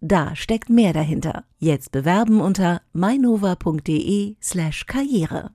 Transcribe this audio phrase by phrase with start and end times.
[0.00, 1.44] Da steckt mehr dahinter.
[1.58, 5.50] Jetzt bewerben unter mainova.de/karriere.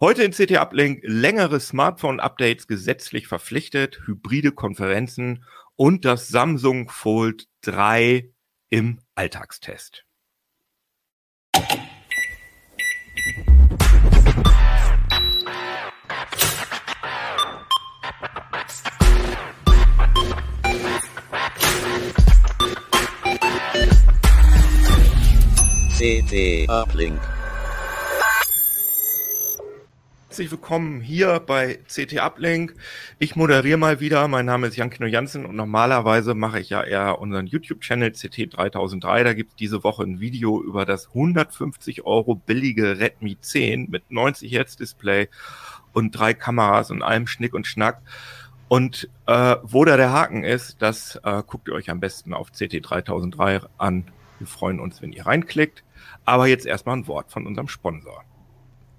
[0.00, 5.44] Heute in CT Uplink längere Smartphone-Updates gesetzlich verpflichtet, hybride Konferenzen
[5.76, 8.32] und das Samsung Fold 3
[8.68, 10.04] im Alltagstest.
[26.02, 27.20] CT Uplink.
[30.26, 32.74] Herzlich willkommen hier bei CT Uplink.
[33.20, 34.26] Ich moderiere mal wieder.
[34.26, 39.22] Mein Name ist Jan-Kino Jansen und normalerweise mache ich ja eher unseren YouTube-Channel CT 3003.
[39.22, 44.10] Da gibt es diese Woche ein Video über das 150 Euro billige Redmi 10 mit
[44.10, 45.28] 90 Hertz Display
[45.92, 48.02] und drei Kameras und allem Schnick und Schnack.
[48.66, 52.50] Und äh, wo da der Haken ist, das äh, guckt ihr euch am besten auf
[52.50, 54.06] CT 3003 an.
[54.42, 55.84] Wir freuen uns, wenn ihr reinklickt.
[56.24, 58.24] Aber jetzt erstmal ein Wort von unserem Sponsor.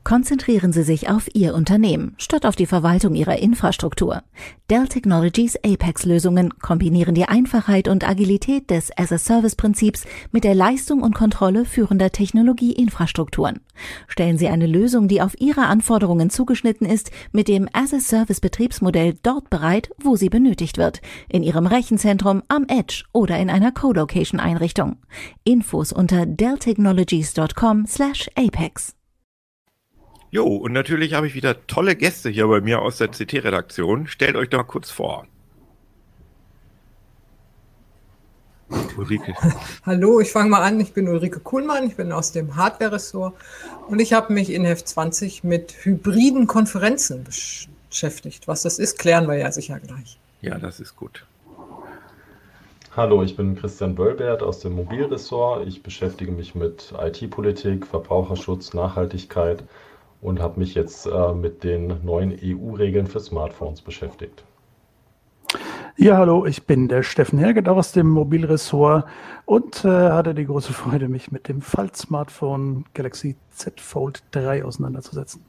[0.04, 4.22] Konzentrieren Sie sich auf Ihr Unternehmen statt auf die Verwaltung Ihrer Infrastruktur.
[4.70, 11.64] Dell Technologies Apex-Lösungen kombinieren die Einfachheit und Agilität des As-a-Service-Prinzips mit der Leistung und Kontrolle
[11.64, 13.62] führender Technologieinfrastrukturen.
[14.10, 19.90] Stellen Sie eine Lösung, die auf Ihre Anforderungen zugeschnitten ist, mit dem As-a-Service-Betriebsmodell dort bereit,
[20.02, 24.98] wo sie benötigt wird, in Ihrem Rechenzentrum, am Edge oder in einer Co-Location-Einrichtung.
[25.46, 28.96] Infos unter delltechnologies.com/apex.
[30.34, 34.08] Jo, und natürlich habe ich wieder tolle Gäste hier bei mir aus der CT-Redaktion.
[34.08, 35.28] Stellt euch doch kurz vor.
[38.98, 39.36] Ulrike.
[39.86, 40.80] Hallo, ich fange mal an.
[40.80, 43.36] Ich bin Ulrike Kuhlmann, ich bin aus dem Hardware-Ressort
[43.88, 48.48] und ich habe mich in Heft 20 mit hybriden Konferenzen beschäftigt.
[48.48, 50.18] Was das ist, klären wir ja sicher gleich.
[50.42, 51.28] Ja, das ist gut.
[52.98, 55.68] Hallo, ich bin Christian Wölbert aus dem Mobilressort.
[55.68, 59.64] Ich beschäftige mich mit IT-Politik, Verbraucherschutz, Nachhaltigkeit
[60.24, 64.44] und habe mich jetzt äh, mit den neuen EU-Regeln für Smartphones beschäftigt.
[65.96, 69.06] Ja, hallo, ich bin der Steffen Herget aus dem Mobilressort
[69.46, 75.46] und äh, hatte die große Freude, mich mit dem Fall-Smartphone Galaxy Z Fold 3 auseinanderzusetzen.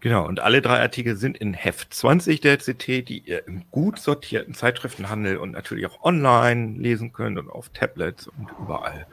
[0.00, 3.98] Genau, und alle drei Artikel sind in Heft 20 der CT, die ihr im gut
[3.98, 9.06] sortierten Zeitschriftenhandel und natürlich auch online lesen könnt und auf Tablets und überall,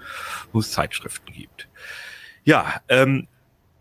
[0.52, 1.70] wo es Zeitschriften gibt.
[2.44, 3.28] Ja, ähm,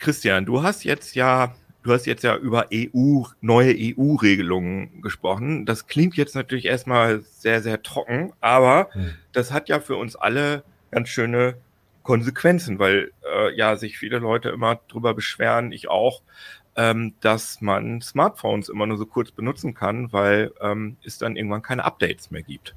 [0.00, 5.66] Christian, du hast jetzt ja, du hast jetzt ja über EU, neue EU-Regelungen gesprochen.
[5.66, 9.14] Das klingt jetzt natürlich erstmal sehr, sehr trocken, aber hm.
[9.32, 11.56] das hat ja für uns alle ganz schöne
[12.02, 16.22] Konsequenzen, weil äh, ja sich viele Leute immer drüber beschweren, ich auch,
[16.76, 21.62] ähm, dass man Smartphones immer nur so kurz benutzen kann, weil ähm, es dann irgendwann
[21.62, 22.74] keine Updates mehr gibt.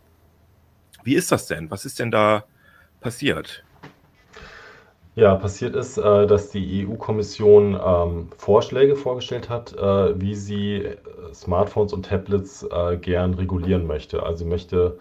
[1.03, 1.71] Wie ist das denn?
[1.71, 2.43] Was ist denn da
[2.99, 3.63] passiert?
[5.15, 10.97] Ja, passiert ist, äh, dass die EU-Kommission ähm, Vorschläge vorgestellt hat, äh, wie sie äh,
[11.33, 12.67] Smartphones und Tablets
[13.01, 14.23] gern regulieren möchte.
[14.23, 14.97] Also möchte,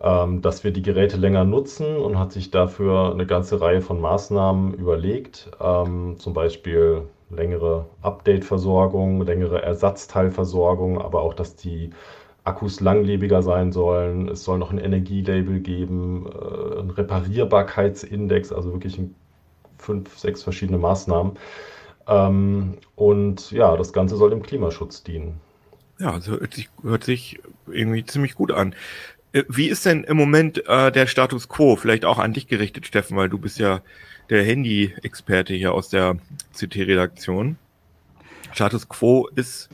[0.00, 4.00] ähm, dass wir die Geräte länger nutzen und hat sich dafür eine ganze Reihe von
[4.00, 11.90] Maßnahmen überlegt, ähm, zum Beispiel längere Update-Versorgung, längere Ersatzteilversorgung, aber auch, dass die
[12.44, 14.28] Akkus langlebiger sein sollen.
[14.28, 16.26] Es soll noch ein Energielabel geben,
[16.78, 19.14] ein Reparierbarkeitsindex, also wirklich ein
[19.84, 21.38] fünf, sechs verschiedene Maßnahmen.
[22.06, 25.40] Ähm, und ja, das Ganze soll dem Klimaschutz dienen.
[25.98, 28.74] Ja, also hört sich, hört sich irgendwie ziemlich gut an.
[29.32, 31.76] Äh, wie ist denn im Moment äh, der Status quo?
[31.76, 33.80] Vielleicht auch an dich gerichtet, Steffen, weil du bist ja
[34.30, 36.16] der Handy-Experte hier aus der
[36.58, 37.56] CT-Redaktion.
[38.52, 39.68] Status quo ist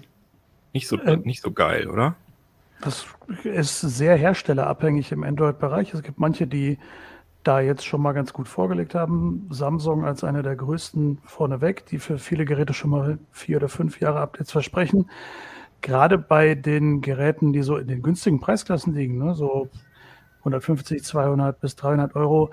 [0.73, 2.17] nicht so, äh, nicht so geil, oder?
[2.81, 3.07] Das
[3.45, 5.93] ist sehr herstellerabhängig im Android-Bereich.
[5.93, 6.79] Es gibt manche, die
[7.43, 9.47] da jetzt schon mal ganz gut vorgelegt haben.
[9.51, 14.01] Samsung als eine der größten vorneweg, die für viele Geräte schon mal vier oder fünf
[14.01, 15.11] Jahre Updates versprechen.
[15.81, 19.69] Gerade bei den Geräten, die so in den günstigen Preisklassen liegen, ne, so
[20.41, 22.51] 150, 200 bis 300 Euro,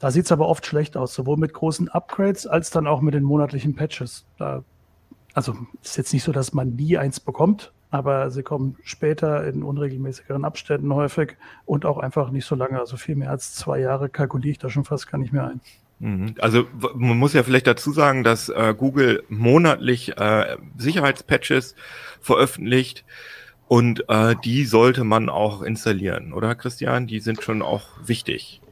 [0.00, 3.14] da sieht es aber oft schlecht aus, sowohl mit großen Upgrades als dann auch mit
[3.14, 4.26] den monatlichen Patches.
[4.36, 4.64] Da,
[5.32, 9.62] also ist jetzt nicht so, dass man nie eins bekommt, aber sie kommen später in
[9.62, 11.36] unregelmäßigeren Abständen häufig
[11.66, 12.80] und auch einfach nicht so lange.
[12.80, 15.60] Also viel mehr als zwei Jahre kalkuliere ich da schon fast gar nicht mehr ein.
[15.98, 16.34] Mhm.
[16.40, 21.74] Also man muss ja vielleicht dazu sagen, dass äh, Google monatlich äh, Sicherheitspatches
[22.20, 23.04] veröffentlicht
[23.68, 27.06] und äh, die sollte man auch installieren, oder Christian?
[27.06, 28.62] Die sind schon auch wichtig.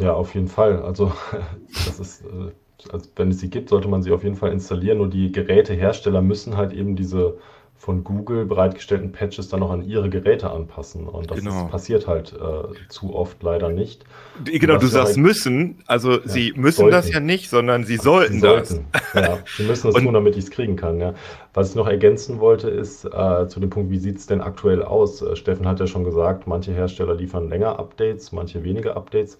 [0.00, 0.82] Ja, auf jeden Fall.
[0.82, 1.12] Also
[1.86, 2.52] das ist, äh,
[2.92, 4.98] also wenn es sie gibt, sollte man sie auf jeden Fall installieren.
[4.98, 7.38] Nur die Gerätehersteller müssen halt eben diese
[7.82, 11.08] von Google bereitgestellten Patches dann noch an ihre Geräte anpassen.
[11.08, 11.64] Und das genau.
[11.64, 14.04] ist, passiert halt äh, zu oft leider nicht.
[14.44, 16.92] Genau, du sagst halt, müssen, also ja, sie müssen sollten.
[16.92, 18.86] das ja nicht, sondern sie sollten, sie sollten.
[18.92, 19.14] das.
[19.14, 21.00] Ja, sie müssen es tun, damit ich es kriegen kann.
[21.00, 21.14] Ja.
[21.54, 24.84] Was ich noch ergänzen wollte, ist äh, zu dem Punkt, wie sieht es denn aktuell
[24.84, 25.20] aus?
[25.20, 29.38] Äh, Steffen hat ja schon gesagt, manche Hersteller liefern länger Updates, manche weniger Updates.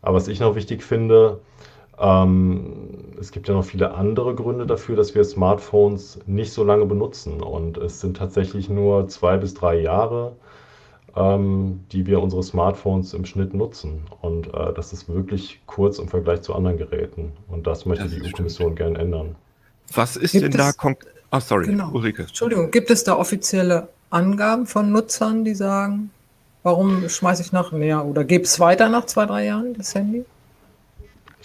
[0.00, 1.40] Aber was ich noch wichtig finde,
[1.98, 6.86] ähm, es gibt ja noch viele andere Gründe dafür, dass wir Smartphones nicht so lange
[6.86, 7.42] benutzen.
[7.42, 10.32] Und es sind tatsächlich nur zwei bis drei Jahre,
[11.16, 14.02] ähm, die wir unsere Smartphones im Schnitt nutzen.
[14.20, 17.32] Und äh, das ist wirklich kurz im Vergleich zu anderen Geräten.
[17.48, 19.36] Und das möchte das die EU-Kommission gerne ändern.
[19.92, 21.12] Was ist gibt denn da konkret?
[21.30, 21.90] Ah, sorry, genau.
[21.92, 22.22] Ulrike.
[22.22, 26.10] Entschuldigung, gibt es da offizielle Angaben von Nutzern, die sagen,
[26.62, 30.24] warum schmeiße ich nach mehr oder gebe es weiter nach zwei, drei Jahren das Handy?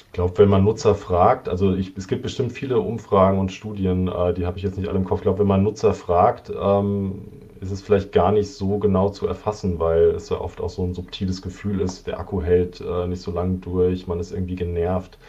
[0.10, 4.08] Ich glaube, wenn man Nutzer fragt, also ich, es gibt bestimmt viele Umfragen und Studien,
[4.08, 5.20] äh, die habe ich jetzt nicht alle im Kopf.
[5.20, 7.26] Ich glaube, wenn man Nutzer fragt, ähm,
[7.62, 10.84] ist es vielleicht gar nicht so genau zu erfassen, weil es ja oft auch so
[10.84, 14.56] ein subtiles Gefühl ist, der Akku hält äh, nicht so lange durch, man ist irgendwie
[14.56, 15.20] genervt.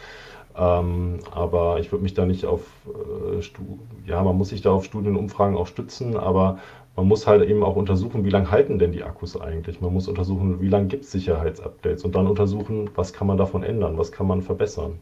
[0.57, 4.83] Ähm, aber ich würde mich da nicht auf, äh, ja, man muss sich da auf
[4.83, 6.57] Studienumfragen auch stützen, aber
[6.95, 9.81] man muss halt eben auch untersuchen, wie lange halten denn die Akkus eigentlich.
[9.81, 13.63] Man muss untersuchen, wie lange gibt es Sicherheitsupdates und dann untersuchen, was kann man davon
[13.63, 14.99] ändern, was kann man verbessern.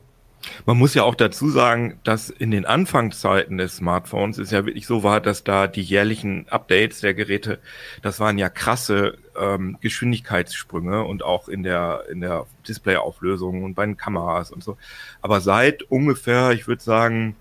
[0.66, 4.88] Man muss ja auch dazu sagen, dass in den Anfangszeiten des Smartphones es ja wirklich
[4.88, 7.60] so war, dass da die jährlichen Updates der Geräte,
[8.02, 13.86] das waren ja krasse ähm, Geschwindigkeitssprünge und auch in der in der Displayauflösung und bei
[13.86, 14.78] den Kameras und so.
[15.22, 17.36] Aber seit ungefähr, ich würde sagen,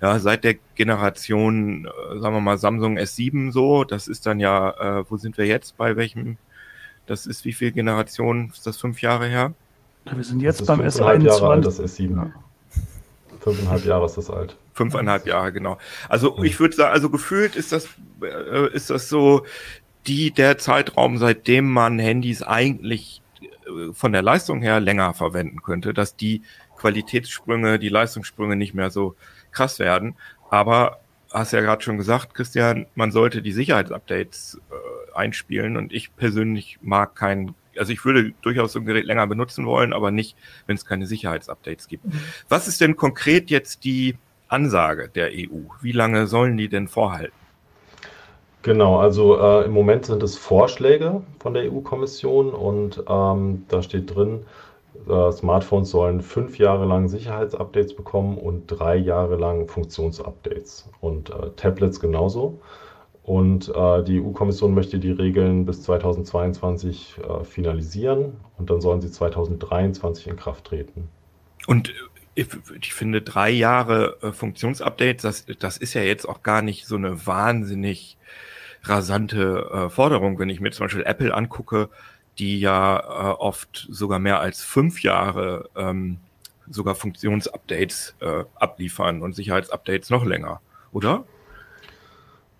[0.00, 5.00] ja, seit der Generation, äh, sagen wir mal, Samsung S7 so, das ist dann ja,
[5.00, 5.76] äh, wo sind wir jetzt?
[5.76, 6.38] Bei welchem?
[7.06, 8.50] Das ist wie viel Generation?
[8.52, 9.52] Ist das fünf Jahre her?
[10.04, 11.22] Wir sind jetzt beim S21.
[11.24, 12.16] Jahre alt, das S7.
[12.16, 12.32] Ja.
[13.40, 14.56] Fünfeinhalb Jahre ist das alt.
[14.74, 15.78] Fünfeinhalb Jahre, genau.
[16.08, 16.44] Also mhm.
[16.44, 17.88] ich würde sagen, also gefühlt ist das,
[18.22, 19.44] äh, ist das so
[20.06, 23.19] die der Zeitraum, seitdem man Handys eigentlich
[23.92, 26.42] von der Leistung her länger verwenden könnte, dass die
[26.76, 29.16] Qualitätssprünge, die Leistungssprünge nicht mehr so
[29.52, 30.16] krass werden.
[30.50, 31.00] Aber
[31.32, 36.78] hast ja gerade schon gesagt, Christian, man sollte die Sicherheitsupdates äh, einspielen und ich persönlich
[36.82, 40.36] mag keinen, also ich würde durchaus so ein Gerät länger benutzen wollen, aber nicht,
[40.66, 42.04] wenn es keine Sicherheitsupdates gibt.
[42.06, 42.20] Mhm.
[42.48, 44.16] Was ist denn konkret jetzt die
[44.48, 45.68] Ansage der EU?
[45.80, 47.39] Wie lange sollen die denn vorhalten?
[48.62, 54.14] Genau, also äh, im Moment sind es Vorschläge von der EU-Kommission und ähm, da steht
[54.14, 54.44] drin,
[55.08, 61.50] äh, Smartphones sollen fünf Jahre lang Sicherheitsupdates bekommen und drei Jahre lang Funktionsupdates und äh,
[61.56, 62.60] Tablets genauso.
[63.22, 69.10] Und äh, die EU-Kommission möchte die Regeln bis 2022 äh, finalisieren und dann sollen sie
[69.10, 71.08] 2023 in Kraft treten.
[71.66, 71.94] Und
[72.34, 72.48] ich,
[72.80, 76.96] ich finde, drei Jahre äh, Funktionsupdates, das, das ist ja jetzt auch gar nicht so
[76.96, 78.18] eine wahnsinnig
[78.82, 80.38] rasante äh, Forderung.
[80.38, 81.88] Wenn ich mir zum Beispiel Apple angucke,
[82.38, 86.18] die ja äh, oft sogar mehr als fünf Jahre ähm,
[86.68, 90.60] sogar Funktionsupdates äh, abliefern und Sicherheitsupdates noch länger,
[90.92, 91.24] oder?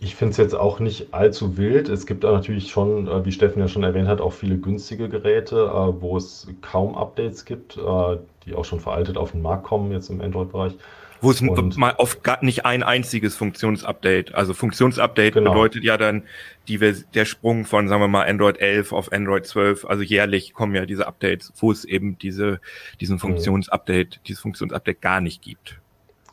[0.03, 1.91] Ich finde es jetzt auch nicht allzu wild.
[1.91, 5.57] Es gibt natürlich schon, äh, wie Steffen ja schon erwähnt hat, auch viele günstige Geräte,
[5.57, 9.93] äh, wo es kaum Updates gibt, äh, die auch schon veraltet auf den Markt kommen,
[9.93, 10.73] jetzt im Android-Bereich.
[11.21, 14.35] Wo es und, mal oft gar nicht ein einziges Funktionsupdate.
[14.35, 15.53] Also Funktionsupdate genau.
[15.53, 16.23] bedeutet ja dann
[16.69, 19.85] die, der Sprung von, sagen wir mal, Android 11 auf Android 12.
[19.85, 22.61] Also jährlich kommen ja diese Updates, wo es eben diese,
[23.00, 23.21] diesen mhm.
[23.21, 25.79] Funktionsupdate, dieses Funktionsupdate gar nicht gibt.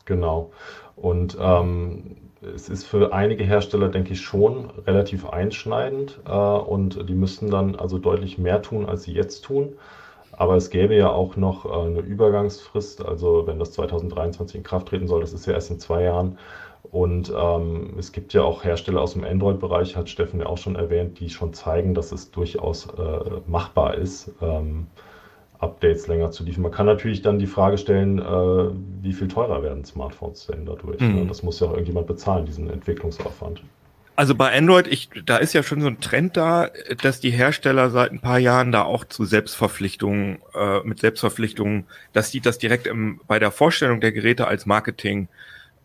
[0.06, 0.52] Genau.
[0.96, 2.16] Und ähm,
[2.54, 7.76] es ist für einige Hersteller, denke ich, schon relativ einschneidend äh, und die müssten dann
[7.76, 9.74] also deutlich mehr tun, als sie jetzt tun.
[10.38, 14.86] Aber es gäbe ja auch noch äh, eine Übergangsfrist, also wenn das 2023 in Kraft
[14.86, 16.38] treten soll, das ist ja erst in zwei Jahren.
[16.92, 20.76] Und ähm, es gibt ja auch Hersteller aus dem Android-Bereich, hat Steffen ja auch schon
[20.76, 24.86] erwähnt, die schon zeigen, dass es durchaus äh, machbar ist, ähm,
[25.58, 26.62] Updates länger zu liefern.
[26.62, 28.70] Man kann natürlich dann die Frage stellen, äh,
[29.02, 31.00] wie viel teurer werden Smartphones denn dadurch?
[31.00, 31.26] Mhm.
[31.26, 33.60] Das muss ja auch irgendjemand bezahlen, diesen Entwicklungsaufwand.
[34.18, 36.70] Also bei Android, ich, da ist ja schon so ein Trend da,
[37.02, 42.32] dass die Hersteller seit ein paar Jahren da auch zu Selbstverpflichtungen, äh, mit Selbstverpflichtungen, dass
[42.32, 45.28] die das direkt im, bei der Vorstellung der Geräte als Marketing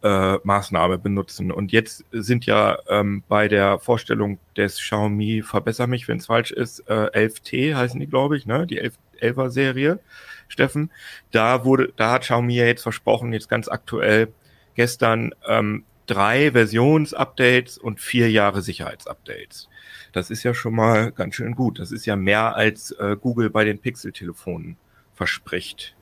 [0.01, 1.51] äh, Maßnahme benutzen.
[1.51, 6.49] Und jetzt sind ja ähm, bei der Vorstellung des Xiaomi, verbessere mich, wenn es falsch
[6.49, 8.65] ist, äh, 11T heißen die, glaube ich, ne?
[8.65, 9.99] Die 11, 11er Serie,
[10.47, 10.89] Steffen.
[11.29, 14.33] Da wurde, da hat Xiaomi ja jetzt versprochen, jetzt ganz aktuell
[14.73, 19.69] gestern ähm, drei Versionsupdates und vier Jahre Sicherheitsupdates.
[20.11, 21.79] Das ist ja schon mal ganz schön gut.
[21.79, 24.77] Das ist ja mehr als äh, Google bei den Pixel-Telefonen
[25.13, 25.95] verspricht.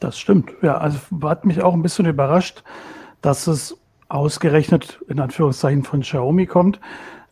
[0.00, 0.52] Das stimmt.
[0.62, 2.62] Ja, also hat mich auch ein bisschen überrascht,
[3.20, 3.76] dass es
[4.08, 6.80] ausgerechnet in Anführungszeichen von Xiaomi kommt.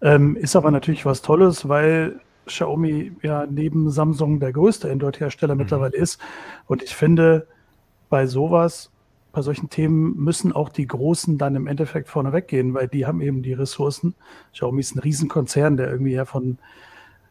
[0.02, 5.60] Ähm, ist aber natürlich was Tolles, weil Xiaomi ja neben Samsung der größte Android-Hersteller mhm.
[5.62, 6.20] mittlerweile ist.
[6.66, 7.46] Und ich finde,
[8.08, 8.90] bei sowas,
[9.36, 13.20] bei solchen Themen müssen auch die Großen dann im Endeffekt vorne weggehen, weil die haben
[13.20, 14.14] eben die Ressourcen.
[14.54, 16.56] Xiaomi ist ein Riesenkonzern, der irgendwie ja von,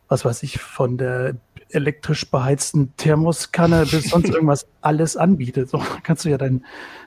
[0.08, 1.34] was weiß ich, von der
[1.70, 5.72] elektrisch beheizten Thermoskanne bis sonst irgendwas alles anbietet.
[5.72, 6.64] So kannst du ja dein,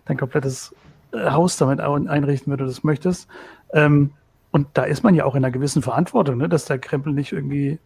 [0.07, 0.75] dein komplettes
[1.13, 3.29] äh, Haus damit einrichten, wenn du das möchtest.
[3.73, 4.11] Ähm,
[4.51, 7.31] und da ist man ja auch in einer gewissen Verantwortung, ne, dass der Krempel nicht
[7.31, 7.79] irgendwie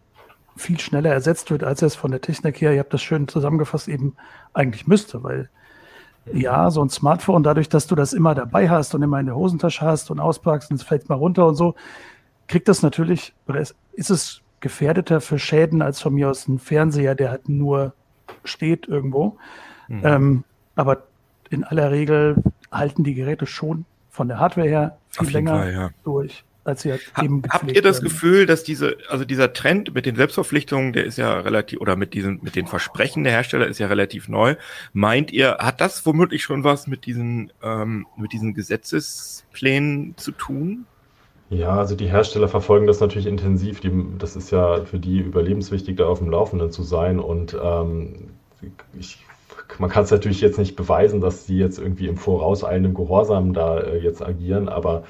[0.55, 3.27] viel schneller ersetzt wird, als er es von der Technik her, ihr habt das schön
[3.27, 4.15] zusammengefasst, eben
[4.55, 5.51] eigentlich müsste, weil
[6.31, 9.35] ja, so ein Smartphone, dadurch, dass du das immer dabei hast und immer in der
[9.35, 11.75] Hosentasche hast und auspackst und es fällt mal runter und so,
[12.47, 16.59] kriegt das natürlich, oder ist, ist es gefährdeter für Schäden als von mir aus ein
[16.59, 17.93] Fernseher, der halt nur
[18.45, 19.37] steht irgendwo.
[19.89, 20.01] Mhm.
[20.03, 20.43] Ähm,
[20.75, 21.03] aber
[21.49, 25.89] in aller Regel halten die Geräte schon von der Hardware her viel länger Fall, ja.
[26.03, 26.45] durch.
[26.65, 28.09] Als sie halt ha, eben habt ihr das werden.
[28.09, 32.13] Gefühl, dass diese, also dieser Trend mit den Selbstverpflichtungen, der ist ja relativ, oder mit
[32.13, 34.55] diesen, mit den Versprechen der Hersteller ist ja relativ neu.
[34.93, 40.85] Meint ihr, hat das womöglich schon was mit diesen, ähm, mit diesen Gesetzesplänen zu tun?
[41.49, 43.79] Ja, also die Hersteller verfolgen das natürlich intensiv.
[43.79, 47.19] Die, das ist ja für die überlebenswichtig, da auf dem Laufenden zu sein.
[47.19, 48.31] Und ähm,
[48.97, 49.19] ich,
[49.77, 53.79] man kann es natürlich jetzt nicht beweisen, dass sie jetzt irgendwie im vorauseilenden Gehorsam da
[53.79, 55.03] äh, jetzt agieren, aber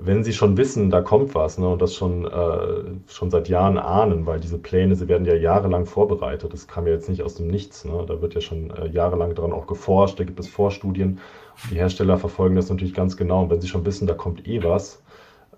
[0.00, 3.78] wenn sie schon wissen, da kommt was ne, und das schon, äh, schon seit Jahren
[3.78, 7.34] ahnen, weil diese Pläne, sie werden ja jahrelang vorbereitet, das kam ja jetzt nicht aus
[7.34, 10.48] dem Nichts, ne, da wird ja schon äh, jahrelang dran auch geforscht, da gibt es
[10.48, 11.18] Vorstudien.
[11.70, 14.62] Die Hersteller verfolgen das natürlich ganz genau und wenn sie schon wissen, da kommt eh
[14.62, 15.02] was,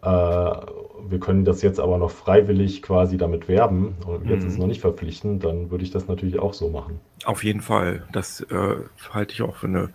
[0.02, 4.48] äh, wir können das jetzt aber noch freiwillig quasi damit werben und jetzt mhm.
[4.48, 7.00] ist es noch nicht verpflichtend, dann würde ich das natürlich auch so machen.
[7.24, 8.04] Auf jeden Fall.
[8.12, 8.76] Das äh,
[9.10, 9.90] halte ich auch für eine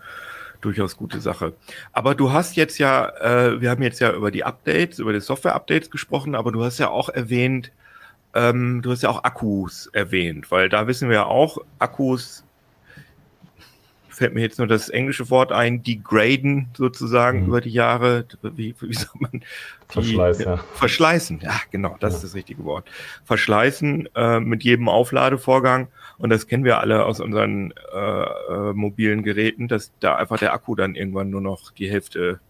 [0.60, 1.54] durchaus gute Sache.
[1.92, 5.20] Aber du hast jetzt ja, äh, wir haben jetzt ja über die Updates, über die
[5.20, 7.72] Software-Updates gesprochen, aber du hast ja auch erwähnt,
[8.34, 12.44] ähm, du hast ja auch Akkus erwähnt, weil da wissen wir ja auch, Akkus
[14.16, 17.48] fällt mir jetzt nur das englische Wort ein, degraden sozusagen mhm.
[17.48, 18.24] über die Jahre.
[18.42, 19.30] Wie, wie sagt man?
[19.32, 19.42] Die,
[19.88, 20.56] Verschleiß, ja.
[20.74, 22.16] Verschleißen, ja, genau, das ja.
[22.16, 22.88] ist das richtige Wort.
[23.24, 25.88] Verschleißen äh, mit jedem Aufladevorgang.
[26.18, 30.52] Und das kennen wir alle aus unseren äh, äh, mobilen Geräten, dass da einfach der
[30.52, 32.40] Akku dann irgendwann nur noch die Hälfte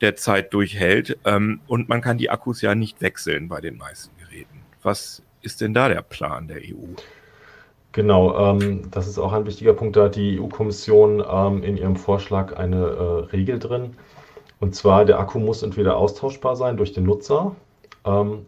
[0.00, 1.18] der Zeit durchhält.
[1.24, 4.62] Ähm, und man kann die Akkus ja nicht wechseln bei den meisten Geräten.
[4.82, 6.94] Was ist denn da der Plan der EU?
[7.92, 9.96] Genau, ähm, das ist auch ein wichtiger Punkt.
[9.96, 13.96] Da hat die EU-Kommission ähm, in ihrem Vorschlag eine äh, Regel drin.
[14.60, 17.54] Und zwar, der Akku muss entweder austauschbar sein durch den Nutzer
[18.04, 18.46] ähm,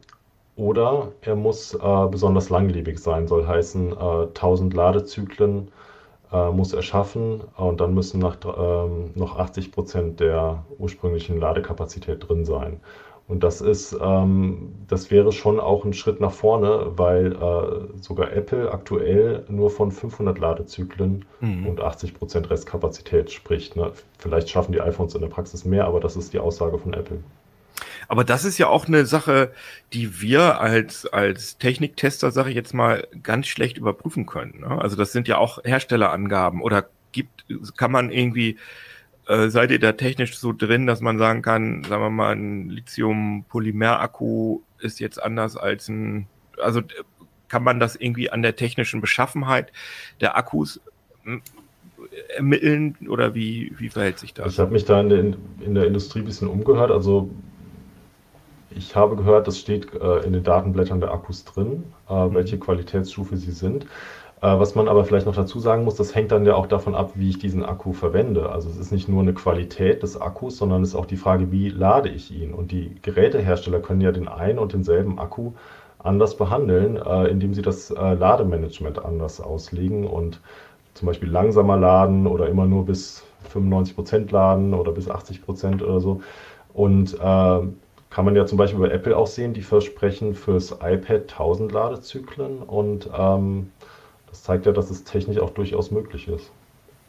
[0.56, 3.26] oder er muss äh, besonders langlebig sein.
[3.26, 5.70] Soll heißen, äh, 1000 Ladezyklen
[6.32, 12.28] äh, muss er schaffen und dann müssen nach, ähm, noch 80 Prozent der ursprünglichen Ladekapazität
[12.28, 12.80] drin sein.
[13.26, 18.32] Und das ist, ähm, das wäre schon auch ein Schritt nach vorne, weil äh, sogar
[18.32, 21.66] Apple aktuell nur von 500 Ladezyklen mhm.
[21.66, 23.76] und 80 Prozent Restkapazität spricht.
[23.76, 23.92] Ne?
[24.18, 27.20] Vielleicht schaffen die iPhones in der Praxis mehr, aber das ist die Aussage von Apple.
[28.08, 29.52] Aber das ist ja auch eine Sache,
[29.92, 34.60] die wir als, als Techniktester, sage ich jetzt mal, ganz schlecht überprüfen können.
[34.60, 34.80] Ne?
[34.80, 37.44] Also das sind ja auch Herstellerangaben oder gibt,
[37.76, 38.58] kann man irgendwie
[39.26, 42.68] äh, seid ihr da technisch so drin, dass man sagen kann, sagen wir mal, ein
[42.68, 46.26] Lithium-Polymer-Akku ist jetzt anders als ein,
[46.60, 46.82] also
[47.48, 49.72] kann man das irgendwie an der technischen Beschaffenheit
[50.20, 50.80] der Akkus
[51.22, 51.40] hm,
[52.36, 54.52] ermitteln oder wie, wie verhält sich das?
[54.52, 55.20] Ich habe mich da in der,
[55.64, 56.90] in der Industrie ein bisschen umgehört.
[56.90, 57.30] Also
[58.76, 63.36] ich habe gehört, das steht äh, in den Datenblättern der Akkus drin, äh, welche Qualitätsstufe
[63.36, 63.84] sie sind.
[64.42, 66.94] Äh, was man aber vielleicht noch dazu sagen muss, das hängt dann ja auch davon
[66.94, 68.50] ab, wie ich diesen Akku verwende.
[68.50, 71.50] Also es ist nicht nur eine Qualität des Akkus, sondern es ist auch die Frage,
[71.50, 72.52] wie lade ich ihn.
[72.52, 75.52] Und die Gerätehersteller können ja den einen und denselben Akku
[75.98, 80.38] anders behandeln, indem sie das Lademanagement anders auslegen und
[80.92, 85.82] zum Beispiel langsamer laden oder immer nur bis 95 Prozent laden oder bis 80 Prozent
[85.82, 86.20] oder so.
[86.74, 87.60] Und äh,
[88.14, 92.58] kann man ja zum Beispiel bei Apple auch sehen, die versprechen fürs iPad 1000 Ladezyklen
[92.58, 93.72] und ähm,
[94.30, 96.52] das zeigt ja, dass es technisch auch durchaus möglich ist.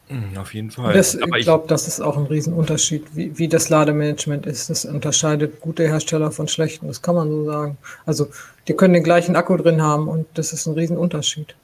[0.08, 0.92] Mhm, Auf jeden Fall.
[0.92, 4.68] Das, Aber ich glaube, das ist auch ein Riesenunterschied, wie, wie das Lademanagement ist.
[4.68, 7.78] Das unterscheidet gute Hersteller von schlechten, das kann man so sagen.
[8.04, 8.26] Also
[8.66, 11.54] die können den gleichen Akku drin haben und das ist ein Riesenunterschied.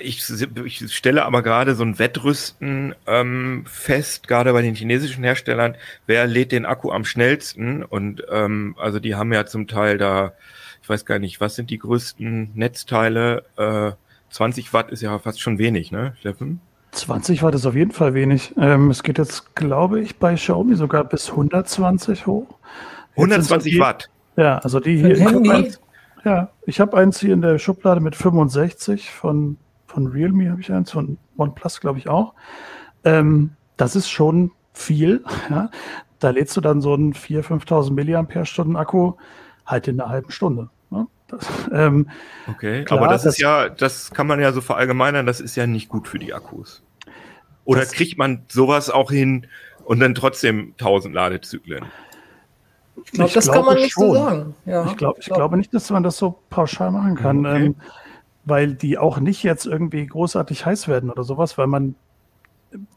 [0.00, 0.22] Ich,
[0.64, 5.76] ich stelle aber gerade so ein Wettrüsten ähm, fest, gerade bei den chinesischen Herstellern,
[6.06, 7.82] wer lädt den Akku am schnellsten?
[7.82, 10.32] Und ähm, also die haben ja zum Teil da,
[10.82, 13.44] ich weiß gar nicht, was sind die größten Netzteile?
[13.56, 13.92] Äh,
[14.30, 16.60] 20 Watt ist ja fast schon wenig, ne, Steffen?
[16.92, 18.54] 20 Watt ist auf jeden Fall wenig.
[18.58, 22.46] Ähm, es geht jetzt, glaube ich, bei Xiaomi sogar bis 120 hoch.
[23.10, 24.10] Jetzt 120 die, Watt.
[24.36, 25.18] Ja, also die hier.
[25.18, 25.72] Handy?
[26.24, 30.72] Ja, ich habe eins hier in der Schublade mit 65 von, von Realme habe ich
[30.72, 32.34] eins, von OnePlus glaube ich auch.
[33.04, 35.24] Ähm, das ist schon viel.
[35.50, 35.70] Ja.
[36.20, 39.14] Da lädst du dann so einen 4.000, 5.000 Milliampere-Stunden Akku
[39.66, 40.70] halt in einer halben Stunde.
[40.90, 41.08] Ne?
[41.26, 42.08] Das, ähm,
[42.48, 45.56] Okay, Klar, aber das, das- ist ja, das kann man ja so verallgemeinern, das ist
[45.56, 46.84] ja nicht gut für die Akkus.
[47.64, 49.46] Oder kriegt man sowas auch hin
[49.84, 51.86] und dann trotzdem 1000 Ladezyklen?
[53.04, 54.14] Ich glaube, das kann man nicht so schon.
[54.14, 54.54] sagen.
[54.66, 57.66] Ja, Ich, glaub, ich glaube nicht, dass man das so pauschal machen kann, Okay.
[57.66, 57.76] ähm,
[58.44, 61.94] weil die auch nicht jetzt irgendwie großartig heiß werden oder sowas, weil man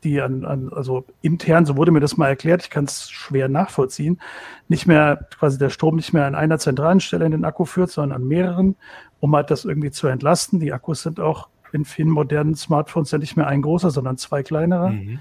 [0.04, 3.50] die an, an also intern, so wurde mir das mal erklärt, ich kann es schwer
[3.50, 4.22] nachvollziehen,
[4.70, 7.92] nicht mehr quasi der Strom nicht mehr an einer zentralen Stelle in den Akku führt,
[7.92, 8.76] sondern an mehreren,
[9.20, 10.60] um halt das irgendwie zu entlasten.
[10.60, 14.44] Die Akkus sind auch in vielen modernen Smartphones ja nicht mehr ein großer, sondern zwei
[14.44, 14.92] kleinere.
[14.92, 15.20] Mhm.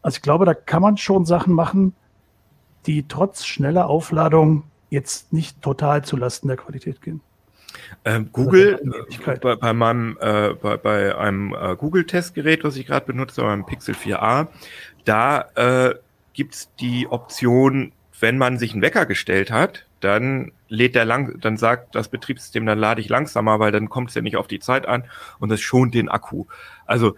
[0.00, 1.94] Also ich glaube, da kann man schon Sachen machen,
[2.86, 7.20] die trotz schneller Aufladung jetzt nicht total zulasten der Qualität gehen.
[8.04, 9.40] Ähm, Google, ist eine Möglichkeit.
[9.40, 13.94] bei, bei meinem, äh, bei, bei einem äh, Google-Testgerät, was ich gerade benutze, beim Pixel
[13.94, 14.48] 4a,
[15.04, 15.94] da äh,
[16.32, 21.56] gibt's die Option, wenn man sich einen Wecker gestellt hat, dann lädt der lang, dann
[21.56, 24.60] sagt das Betriebssystem, dann lade ich langsamer, weil dann kommt es ja nicht auf die
[24.60, 25.04] Zeit an
[25.38, 26.44] und das schont den Akku.
[26.86, 27.16] Also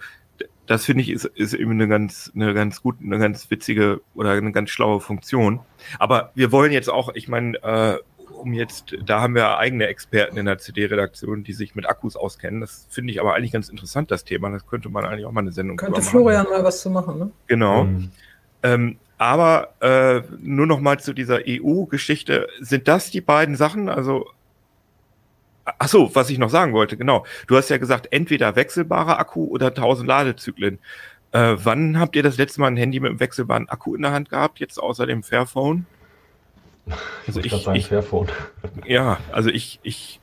[0.66, 4.30] das finde ich ist, ist eben eine ganz, eine ganz gut, eine ganz witzige oder
[4.30, 5.60] eine ganz schlaue Funktion.
[5.98, 7.98] Aber wir wollen jetzt auch, ich meine, äh,
[8.36, 12.60] um jetzt, da haben wir eigene Experten in der CD-Redaktion, die sich mit Akkus auskennen.
[12.60, 14.50] Das finde ich aber eigentlich ganz interessant, das Thema.
[14.50, 16.10] Das könnte man eigentlich auch mal eine Sendung Könnte machen.
[16.10, 17.30] Florian mal was zu machen, ne?
[17.46, 17.84] Genau.
[17.84, 18.10] Mhm.
[18.62, 22.48] Ähm, aber äh, nur noch mal zu dieser EU-Geschichte.
[22.60, 23.88] Sind das die beiden Sachen?
[23.88, 24.26] Also,
[25.78, 27.24] ach so, was ich noch sagen wollte, genau.
[27.46, 30.78] Du hast ja gesagt, entweder wechselbarer Akku oder 1000 Ladezyklen.
[31.32, 34.12] Äh, wann habt ihr das letzte Mal ein Handy mit einem wechselbaren Akku in der
[34.12, 35.86] Hand gehabt, jetzt außer dem Fairphone?
[36.86, 36.94] Ich
[37.26, 38.28] Also ich, gerade sagen, ich, Fairphone.
[38.86, 40.20] ja, also ich, ich,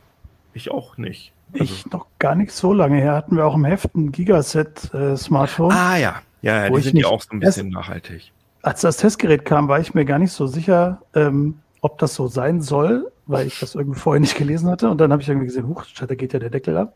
[0.54, 1.34] ich auch nicht.
[1.54, 5.72] Also, Ich noch gar nicht so lange her hatten wir auch im Heft ein Gigaset-Smartphone.
[5.72, 8.32] ah ja, ja, ja Wo die ich sind ja nicht auch so ein bisschen nachhaltig.
[8.62, 12.28] Als das Testgerät kam, war ich mir gar nicht so sicher, ähm, ob das so
[12.28, 14.90] sein soll, weil ich das irgendwie vorher nicht gelesen hatte.
[14.90, 16.96] Und dann habe ich irgendwie gesehen, huch, da geht ja der Deckel ab.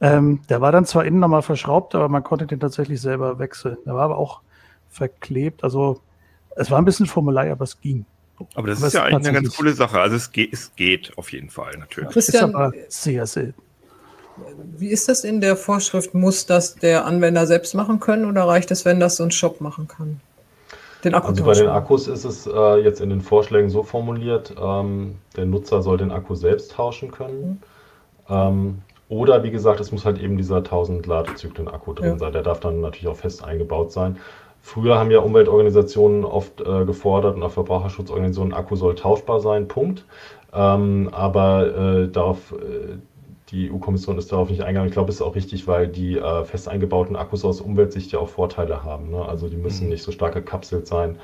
[0.00, 3.76] Ähm, der war dann zwar innen nochmal verschraubt, aber man konnte den tatsächlich selber wechseln.
[3.86, 4.40] Der war aber auch
[4.90, 5.62] verklebt.
[5.62, 6.00] Also
[6.56, 8.04] es war ein bisschen Formular, aber es ging.
[8.54, 10.00] Aber das Aber ist ja eigentlich eine ganz coole Sache.
[10.00, 12.08] Also es geht, es geht auf jeden Fall natürlich.
[12.08, 13.62] Ist Christian, aber sehr selten.
[14.76, 16.14] wie ist das in der Vorschrift?
[16.14, 19.60] Muss das der Anwender selbst machen können oder reicht es, wenn das so ein Shop
[19.60, 20.20] machen kann?
[21.04, 21.68] Den Akku Also bei den.
[21.68, 26.12] Akkus ist es äh, jetzt in den Vorschlägen so formuliert, ähm, der Nutzer soll den
[26.12, 27.60] Akku selbst tauschen können.
[28.28, 32.18] Ähm, oder wie gesagt, es muss halt eben dieser 1000 Ladezyklen Akku drin Ja.
[32.18, 32.32] sein.
[32.32, 34.16] Der darf dann natürlich auch fest eingebaut sein.
[34.62, 40.04] Früher haben ja Umweltorganisationen oft äh, gefordert und auch Verbraucherschutzorganisationen, Akku soll tauschbar sein, Punkt.
[40.54, 42.96] Ähm, aber äh, darauf, äh,
[43.52, 44.88] die EU-Kommission ist darauf nicht eingegangen.
[44.88, 48.18] Ich glaube, es ist auch richtig, weil die äh, fest eingebauten Akkus aus Umweltsicht ja
[48.18, 49.10] auch Vorteile haben.
[49.10, 49.22] Ne?
[49.24, 49.90] Also die müssen Mhm.
[49.90, 51.18] nicht so stark gekapselt sein.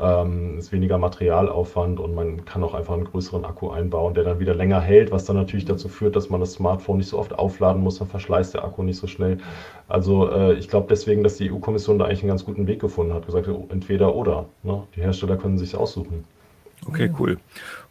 [0.00, 4.38] Ähm, ist weniger Materialaufwand und man kann auch einfach einen größeren Akku einbauen, der dann
[4.38, 7.36] wieder länger hält, was dann natürlich dazu führt, dass man das Smartphone nicht so oft
[7.36, 9.38] aufladen muss, dann verschleißt der Akku nicht so schnell.
[9.88, 13.12] Also äh, ich glaube deswegen, dass die EU-Kommission da eigentlich einen ganz guten Weg gefunden
[13.12, 14.46] hat, gesagt, entweder oder.
[14.62, 14.82] Ne?
[14.94, 16.24] Die Hersteller können sich aussuchen.
[16.86, 17.38] Okay, cool.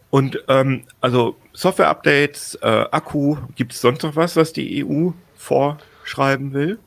[0.09, 6.53] Und ähm, also Software-Updates, äh, Akku, gibt es sonst noch was, was die EU vorschreiben
[6.53, 6.79] will?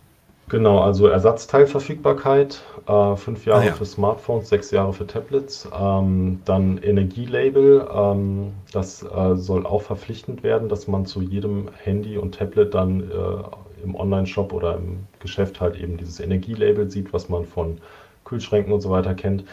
[0.48, 3.72] Genau, also Ersatzteilverfügbarkeit, äh, fünf Jahre Ah, ja.
[3.72, 5.68] für Smartphones, sechs Jahre für Tablets.
[5.72, 12.18] Ähm, dann Energielabel, ähm, das äh, soll auch verpflichtend werden, dass man zu jedem Handy
[12.18, 17.28] und Tablet dann äh, im Online-Shop oder im Geschäft halt eben dieses Energielabel sieht, was
[17.28, 17.78] man von
[18.24, 19.44] Kühlschränken und so weiter kennt.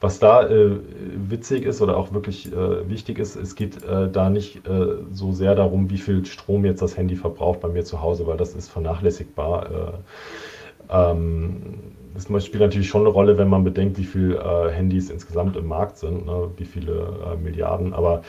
[0.00, 0.78] Was da äh,
[1.28, 5.32] witzig ist oder auch wirklich äh, wichtig ist, es geht äh, da nicht äh, so
[5.32, 8.54] sehr darum, wie viel Strom jetzt das Handy verbraucht bei mir zu Hause, weil das
[8.54, 9.70] ist vernachlässigbar.
[9.70, 11.56] Äh, ähm,
[12.12, 15.66] das spielt natürlich schon eine Rolle, wenn man bedenkt, wie viele äh, Handys insgesamt im
[15.66, 17.92] Markt sind, ne, wie viele Milliarden.
[17.92, 18.22] Aber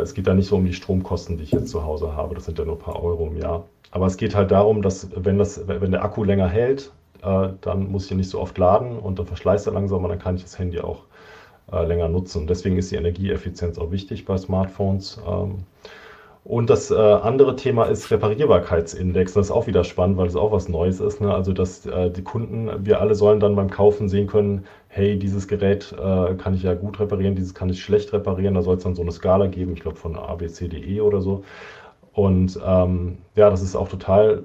[0.00, 2.36] es geht da nicht so um die Stromkosten, die ich jetzt zu Hause habe.
[2.36, 3.64] Das sind ja nur ein paar Euro im Jahr.
[3.90, 7.90] Aber es geht halt darum, dass wenn, das, wenn der Akku länger hält, äh, dann
[7.90, 10.42] muss ich ihn nicht so oft laden und dann verschleißt er langsamer, dann kann ich
[10.42, 11.02] das Handy auch
[11.72, 12.46] äh, länger nutzen.
[12.46, 15.20] Deswegen ist die Energieeffizienz auch wichtig bei Smartphones.
[15.26, 15.58] Ähm,
[16.44, 19.34] und das äh, andere Thema ist Reparierbarkeitsindex.
[19.34, 21.20] Das ist auch wieder spannend, weil es auch was Neues ist.
[21.20, 21.32] Ne?
[21.32, 25.94] Also, dass die Kunden, wir alle sollen dann beim Kaufen sehen können, hey, dieses Gerät
[25.96, 28.54] kann ich ja gut reparieren, dieses kann ich schlecht reparieren.
[28.54, 31.44] Da soll es dann so eine Skala geben, ich glaube von ABCDE oder so.
[32.12, 34.42] Und ähm, ja, das ist auch total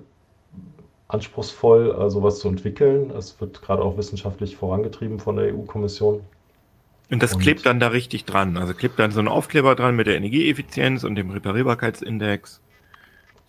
[1.08, 3.12] anspruchsvoll, äh, sowas zu entwickeln.
[3.12, 6.22] Es wird gerade auch wissenschaftlich vorangetrieben von der EU-Kommission.
[7.10, 8.58] Und das und klebt dann da richtig dran.
[8.58, 12.62] Also klebt dann so ein Aufkleber dran mit der Energieeffizienz und dem Reparierbarkeitsindex.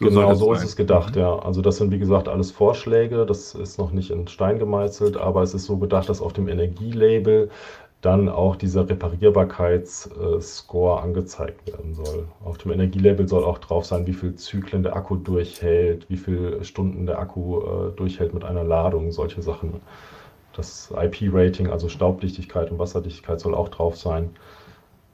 [0.01, 1.23] So genau, so ist es gedacht, mhm.
[1.23, 1.38] ja.
[1.40, 5.42] Also das sind wie gesagt alles Vorschläge, das ist noch nicht in Stein gemeißelt, aber
[5.42, 7.51] es ist so gedacht, dass auf dem Energielabel
[8.01, 12.29] dann auch dieser Reparierbarkeitsscore angezeigt werden soll.
[12.45, 16.63] Auf dem Energielabel soll auch drauf sein, wie viel Zyklen der Akku durchhält, wie viele
[16.65, 19.81] Stunden der Akku äh, durchhält mit einer Ladung, solche Sachen.
[20.53, 24.31] Das IP-Rating, also Staubdichtigkeit und Wasserdichtigkeit, soll auch drauf sein.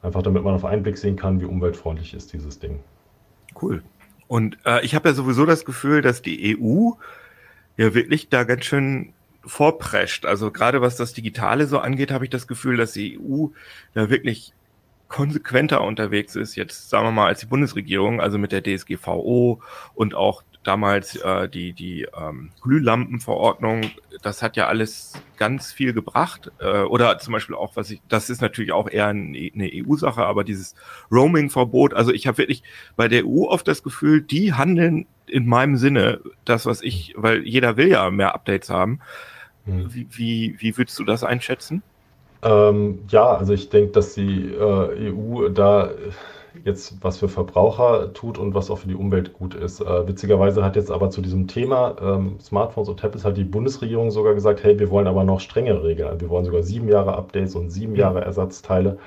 [0.03, 2.81] Einfach damit man auf einen Blick sehen kann, wie umweltfreundlich ist dieses Ding.
[3.61, 3.83] Cool.
[4.29, 6.91] Und äh, ich habe ja sowieso das Gefühl, dass die EU
[7.77, 9.13] ja wirklich da ganz schön
[9.47, 10.27] vorprescht.
[10.27, 13.49] Also gerade was das Digitale so angeht, habe ich das Gefühl, dass die EU
[13.95, 14.53] da wirklich
[15.09, 19.63] konsequenter unterwegs ist, jetzt sagen wir mal als die Bundesregierung, also mit der DSGVO
[19.95, 23.91] und auch damals äh, die, die ähm, Glühlampenverordnung,
[24.23, 26.51] das hat ja alles ganz viel gebracht.
[26.59, 30.25] Äh, oder zum Beispiel auch, was ich, das ist natürlich auch eher eine, eine EU-Sache,
[30.25, 30.75] aber dieses
[31.13, 32.63] Roaming-Verbot, also ich habe wirklich
[32.97, 37.47] bei der EU oft das Gefühl, die handeln in meinem Sinne, das, was ich, weil
[37.47, 39.01] jeder will ja mehr Updates haben.
[39.65, 39.93] Hm.
[39.93, 41.83] Wie, wie, wie würdest du das einschätzen?
[42.43, 45.91] Ähm, ja, also ich denke, dass die äh, EU da
[46.63, 49.81] jetzt was für Verbraucher tut und was auch für die Umwelt gut ist.
[49.81, 54.11] Äh, witzigerweise hat jetzt aber zu diesem Thema ähm, Smartphones und Tablets hat die Bundesregierung
[54.11, 56.21] sogar gesagt, hey, wir wollen aber noch strengere Regeln.
[56.21, 58.99] Wir wollen sogar sieben Jahre Updates und sieben Jahre Ersatzteile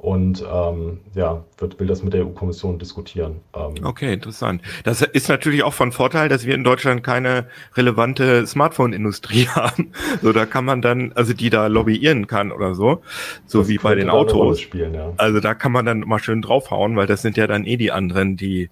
[0.00, 3.40] und ähm, ja, wird, will das mit der EU-Kommission diskutieren.
[3.54, 4.62] Ähm, okay, interessant.
[4.84, 9.92] Das ist natürlich auch von Vorteil, dass wir in Deutschland keine relevante Smartphone-Industrie haben.
[10.22, 13.02] So, da kann man dann, also die da lobbyieren kann oder so,
[13.46, 14.60] so wie bei den Autos.
[14.60, 15.12] Spielen, ja.
[15.16, 17.92] Also da kann man dann mal schön draufhauen, weil das sind ja dann eh die
[17.92, 18.70] anderen, die,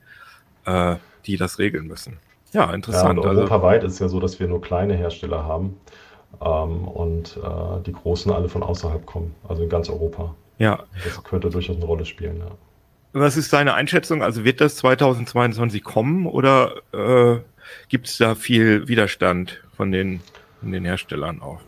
[0.66, 2.18] äh, die das regeln müssen.
[2.52, 3.18] Ja, interessant.
[3.18, 5.76] Ja, also europaweit also, ist ja so, dass wir nur kleine Hersteller haben
[6.40, 10.34] ähm, und äh, die großen alle von außerhalb kommen, also in ganz Europa.
[10.58, 10.84] Ja.
[11.04, 12.50] Das könnte durchaus eine Rolle spielen, ja.
[13.12, 14.22] Was ist deine Einschätzung?
[14.22, 17.40] Also wird das 2022 kommen oder äh,
[17.88, 20.20] gibt es da viel Widerstand von den,
[20.60, 21.60] von den Herstellern auch?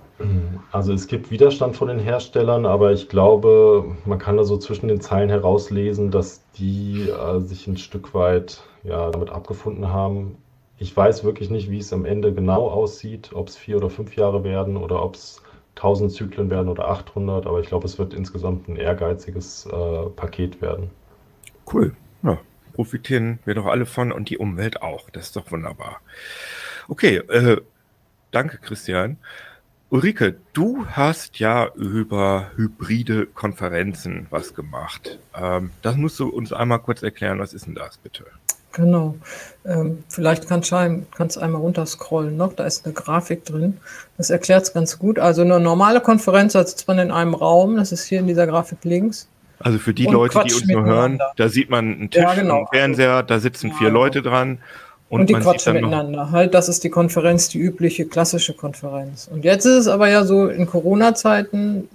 [0.72, 4.88] Also es gibt Widerstand von den Herstellern, aber ich glaube, man kann da so zwischen
[4.88, 10.38] den Zeilen herauslesen, dass die äh, sich ein Stück weit ja, damit abgefunden haben.
[10.78, 14.16] Ich weiß wirklich nicht, wie es am Ende genau aussieht, ob es vier oder fünf
[14.16, 15.42] Jahre werden oder ob es
[15.76, 20.60] 1000 Zyklen werden oder 800, aber ich glaube, es wird insgesamt ein ehrgeiziges äh, Paket
[20.60, 20.90] werden.
[21.72, 21.94] Cool.
[22.22, 22.38] Ja,
[22.72, 25.10] profitieren wir doch alle von und die Umwelt auch.
[25.10, 26.00] Das ist doch wunderbar.
[26.88, 27.60] Okay, äh,
[28.30, 29.18] danke Christian.
[29.88, 35.18] Ulrike, du hast ja über hybride Konferenzen was gemacht.
[35.34, 37.38] Ähm, das musst du uns einmal kurz erklären.
[37.38, 38.24] Was ist denn das, bitte?
[38.76, 39.14] Genau.
[39.64, 43.78] Ähm, vielleicht kannst du einmal runterscrollen noch, da ist eine Grafik drin.
[44.18, 45.18] Das erklärt es ganz gut.
[45.18, 48.46] Also eine normale Konferenz, da sitzt man in einem Raum, das ist hier in dieser
[48.46, 49.28] Grafik links.
[49.60, 52.58] Also für die Leute, die uns nur hören, da sieht man einen Tisch, ja, genau.
[52.58, 54.58] einen Fernseher, da sitzen vier ja, Leute dran.
[55.08, 56.30] Und, und die quatschen miteinander.
[56.32, 59.26] Halt, das ist die Konferenz, die übliche klassische Konferenz.
[59.32, 61.88] Und jetzt ist es aber ja so in Corona-Zeiten,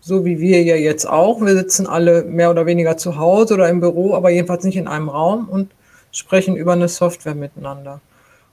[0.00, 1.40] so wie wir ja jetzt auch.
[1.40, 4.88] Wir sitzen alle mehr oder weniger zu Hause oder im Büro, aber jedenfalls nicht in
[4.88, 5.48] einem Raum.
[5.48, 5.70] Und
[6.12, 8.00] sprechen über eine Software miteinander.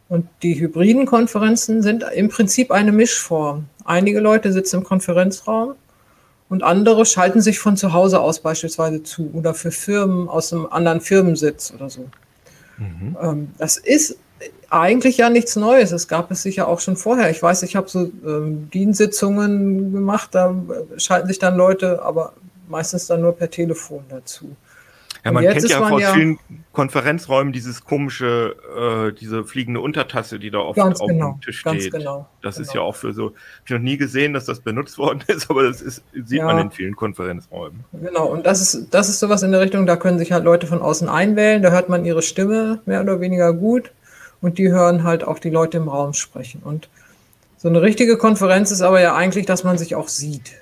[0.10, 3.66] Und die hybriden Konferenzen sind im Prinzip eine Mischform.
[3.84, 5.76] Einige Leute sitzen im Konferenzraum
[6.50, 10.68] und andere schalten sich von zu Hause aus beispielsweise zu oder für Firmen aus einem
[10.68, 12.10] anderen Firmensitz oder so.
[12.78, 13.18] Mhm.
[13.22, 14.18] Ähm, das ist
[14.70, 15.92] eigentlich ja nichts Neues.
[15.92, 17.30] Es gab es sicher auch schon vorher.
[17.30, 20.56] Ich weiß, ich habe so ähm, Diensitzungen gemacht, da
[20.98, 22.34] schalten sich dann Leute, aber
[22.68, 24.56] meistens dann nur per Telefon dazu.
[25.26, 26.40] Ja, man kennt ja aus ja vielen
[26.74, 31.92] Konferenzräumen dieses komische, äh, diese fliegende Untertasse, die da oft auf genau, dem Tisch steht.
[31.92, 32.68] Genau, das genau.
[32.68, 33.34] ist ja auch für so,
[33.66, 36.46] ich habe noch nie gesehen, dass das benutzt worden ist, aber das ist, sieht ja.
[36.46, 37.84] man in vielen Konferenzräumen.
[37.94, 40.68] Genau, und das ist, das ist sowas in der Richtung, da können sich halt Leute
[40.68, 43.92] von außen einwählen, da hört man ihre Stimme mehr oder weniger gut
[44.42, 46.62] und die hören halt auch die Leute im Raum sprechen.
[46.64, 46.90] Und
[47.58, 50.60] so eine richtige Konferenz ist aber ja eigentlich, dass man sich auch sieht.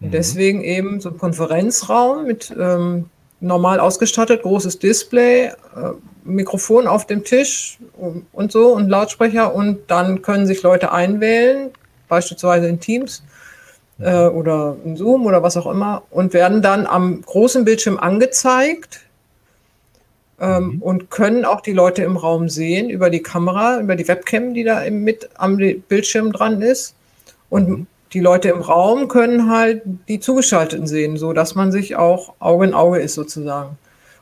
[0.00, 0.12] Und mhm.
[0.12, 3.06] deswegen eben so ein Konferenzraum mit ähm,
[3.40, 5.52] normal ausgestattet, großes Display, äh,
[6.24, 7.78] Mikrofon auf dem Tisch
[8.32, 11.70] und so und Lautsprecher und dann können sich Leute einwählen,
[12.08, 13.22] beispielsweise in Teams
[13.98, 19.00] äh, oder in Zoom oder was auch immer und werden dann am großen Bildschirm angezeigt
[20.40, 20.82] ähm, mhm.
[20.82, 24.64] und können auch die Leute im Raum sehen über die Kamera, über die Webcam, die
[24.64, 26.94] da mit am Bildschirm dran ist.
[27.50, 27.86] Und mhm.
[28.14, 32.66] Die Leute im Raum können halt die Zugeschalteten sehen, so dass man sich auch Auge
[32.66, 33.76] in Auge ist sozusagen.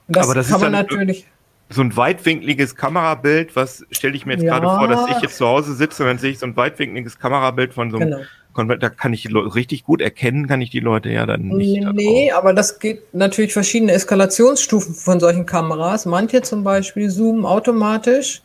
[0.08, 1.26] Und das, das kann man natürlich
[1.68, 4.58] so ein weitwinkliges Kamerabild, was stelle ich mir jetzt ja.
[4.58, 7.18] gerade vor, dass ich jetzt zu Hause sitze und dann sehe ich so ein weitwinkliges
[7.18, 8.22] Kamerabild von so einem genau
[8.54, 11.82] da kann ich richtig gut erkennen, kann ich die Leute ja dann nicht.
[11.94, 12.42] Nee, darauf.
[12.42, 16.04] aber das geht natürlich verschiedene Eskalationsstufen von solchen Kameras.
[16.06, 18.42] Manche zum Beispiel zoomen automatisch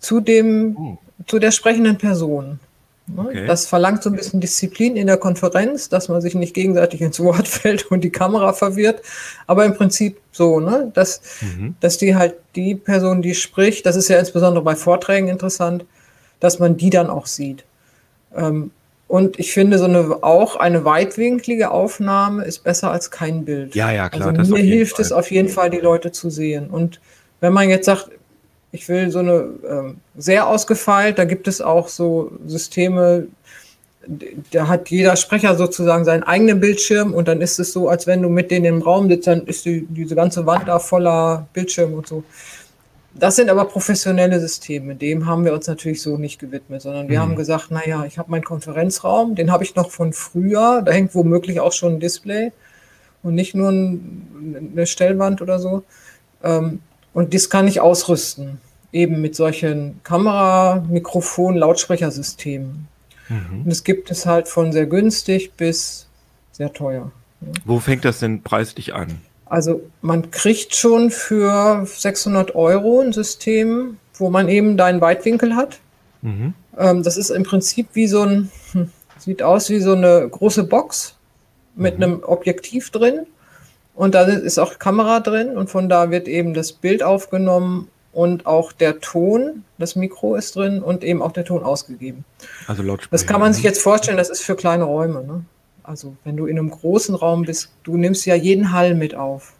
[0.00, 0.98] zu dem, oh.
[1.26, 2.58] zu der sprechenden Person.
[3.06, 3.22] Ne?
[3.28, 3.46] Okay.
[3.46, 7.20] Das verlangt so ein bisschen Disziplin in der Konferenz, dass man sich nicht gegenseitig ins
[7.20, 9.02] Wort fällt und die Kamera verwirrt.
[9.46, 10.90] Aber im Prinzip so, ne?
[10.94, 11.76] dass, mhm.
[11.80, 15.84] dass die halt die Person, die spricht, das ist ja insbesondere bei Vorträgen interessant,
[16.40, 17.64] dass man die dann auch sieht.
[18.34, 18.70] Ähm,
[19.08, 23.76] und ich finde, so eine, auch eine weitwinklige Aufnahme ist besser als kein Bild.
[23.76, 24.36] Ja, ja, klar.
[24.36, 25.04] Also mir hilft Fall.
[25.04, 26.68] es auf jeden Fall, die Leute zu sehen.
[26.68, 27.00] Und
[27.40, 28.10] wenn man jetzt sagt,
[28.76, 33.26] ich will so eine äh, sehr ausgefeilt, da gibt es auch so Systeme,
[34.50, 38.22] da hat jeder Sprecher sozusagen seinen eigenen Bildschirm und dann ist es so, als wenn
[38.22, 41.94] du mit denen im Raum sitzt, dann ist die, diese ganze Wand da voller Bildschirm
[41.94, 42.22] und so.
[43.14, 44.94] Das sind aber professionelle Systeme.
[44.94, 47.22] Dem haben wir uns natürlich so nicht gewidmet, sondern wir mhm.
[47.22, 50.82] haben gesagt, naja, ich habe meinen Konferenzraum, den habe ich noch von früher.
[50.84, 52.52] Da hängt womöglich auch schon ein Display
[53.22, 55.82] und nicht nur ein, eine Stellwand oder so.
[56.44, 56.80] Ähm,
[57.14, 58.60] und das kann ich ausrüsten,
[58.92, 62.88] eben mit solchen Kamera, Mikrofon, Lautsprechersystemen.
[63.28, 63.62] Mhm.
[63.64, 66.06] Und es gibt es halt von sehr günstig bis
[66.52, 67.10] sehr teuer.
[67.64, 69.20] Wo fängt das denn preislich an?
[69.44, 75.78] Also man kriegt schon für 600 Euro ein System, wo man eben deinen Weitwinkel hat.
[76.22, 76.54] Mhm.
[76.76, 80.64] Ähm, das ist im Prinzip wie so ein, hm, sieht aus wie so eine große
[80.64, 81.14] Box
[81.76, 82.02] mit mhm.
[82.02, 83.26] einem Objektiv drin.
[83.94, 88.46] Und da ist auch Kamera drin und von da wird eben das Bild aufgenommen und
[88.46, 92.24] auch der Ton, das Mikro ist drin und eben auch der Ton ausgegeben.
[92.66, 93.10] Also Lautsprecher.
[93.10, 95.22] Das kann man sich jetzt vorstellen, das ist für kleine Räume.
[95.22, 95.44] Ne?
[95.82, 99.52] Also wenn du in einem großen Raum bist, du nimmst ja jeden Hall mit auf.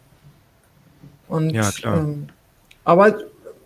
[1.28, 1.98] Und, ja, klar.
[1.98, 2.28] Ähm,
[2.82, 3.18] aber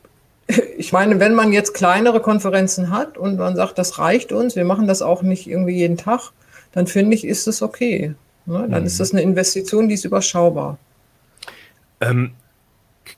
[0.77, 4.65] ich meine, wenn man jetzt kleinere Konferenzen hat und man sagt, das reicht uns, wir
[4.65, 6.33] machen das auch nicht irgendwie jeden Tag,
[6.73, 8.17] dann finde ich, ist es okay.
[8.45, 8.67] Ne?
[8.69, 8.87] Dann mhm.
[8.87, 10.79] ist das eine Investition, die ist überschaubar.
[12.01, 12.33] Ähm,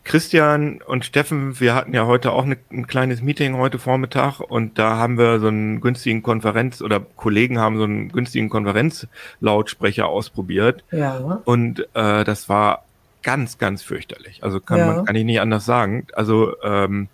[0.05, 4.79] Christian und Steffen, wir hatten ja heute auch eine, ein kleines Meeting heute Vormittag und
[4.79, 10.85] da haben wir so einen günstigen Konferenz oder Kollegen haben so einen günstigen Konferenzlautsprecher ausprobiert.
[10.91, 11.41] Ja.
[11.45, 12.85] Und äh, das war
[13.23, 14.43] ganz, ganz fürchterlich.
[14.43, 14.87] Also kann ja.
[14.87, 16.07] man kann ich nicht anders sagen.
[16.15, 17.09] Also ähm,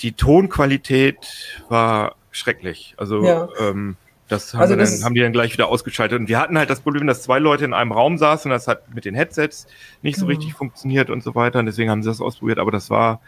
[0.00, 2.94] die Tonqualität war schrecklich.
[2.96, 3.48] Also ja.
[3.60, 3.96] ähm,
[4.32, 6.18] das, haben, also das dann, haben die dann gleich wieder ausgeschaltet.
[6.18, 8.66] Und wir hatten halt das Problem, dass zwei Leute in einem Raum saßen und das
[8.66, 9.66] hat mit den Headsets
[10.02, 10.38] nicht so genau.
[10.38, 11.58] richtig funktioniert und so weiter.
[11.58, 13.20] Und deswegen haben sie das ausprobiert, aber das war,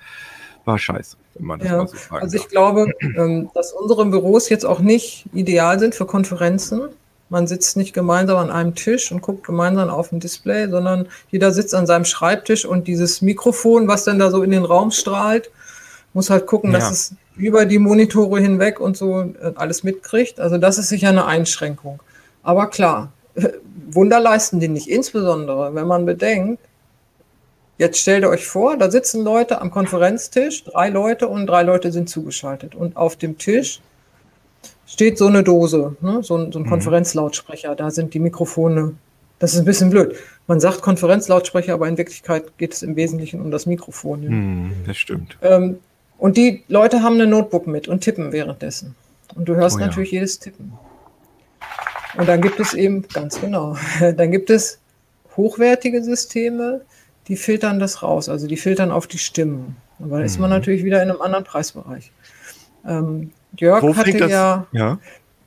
[0.65, 2.51] war scheiße, wenn man das ja, mal so sagen Also ich darf.
[2.51, 6.83] glaube, ähm, dass unsere Büros jetzt auch nicht ideal sind für Konferenzen.
[7.29, 11.53] Man sitzt nicht gemeinsam an einem Tisch und guckt gemeinsam auf ein Display, sondern jeder
[11.53, 15.51] sitzt an seinem Schreibtisch und dieses Mikrofon, was dann da so in den Raum strahlt,
[16.13, 16.79] muss halt gucken, ja.
[16.79, 20.41] dass es über die Monitore hinweg und so äh, alles mitkriegt.
[20.41, 22.01] Also das ist sicher eine Einschränkung.
[22.43, 23.13] Aber klar,
[23.91, 24.89] Wunder leisten die nicht.
[24.89, 26.63] Insbesondere, wenn man bedenkt,
[27.79, 32.09] jetzt stellt euch vor, da sitzen Leute am Konferenztisch, drei Leute und drei Leute sind
[32.09, 32.75] zugeschaltet.
[32.75, 33.81] Und auf dem Tisch
[34.87, 36.23] steht so eine Dose, ne?
[36.23, 36.69] so, ein, so ein mhm.
[36.69, 37.75] Konferenzlautsprecher.
[37.75, 38.95] Da sind die Mikrofone.
[39.41, 40.15] Das ist ein bisschen blöd.
[40.47, 44.23] Man sagt Konferenzlautsprecher, aber in Wirklichkeit geht es im Wesentlichen um das Mikrofon.
[44.23, 44.31] Ja.
[44.31, 45.37] Mhm, das stimmt.
[45.43, 45.79] Ähm,
[46.19, 48.95] und die Leute haben eine Notebook mit und tippen währenddessen.
[49.35, 50.17] Und du hörst oh, natürlich ja.
[50.17, 50.73] jedes Tippen.
[52.17, 53.77] Und dann gibt es eben, ganz genau,
[54.17, 54.79] dann gibt es
[55.37, 56.83] hochwertige Systeme,
[57.29, 59.77] die filtern das raus, also die filtern auf die Stimmen.
[59.99, 60.57] Aber da ist man mhm.
[60.57, 62.13] natürlich wieder in einem anderen Preisbereich.
[62.87, 64.99] Ähm, Jörg Wo hatte ja, ja,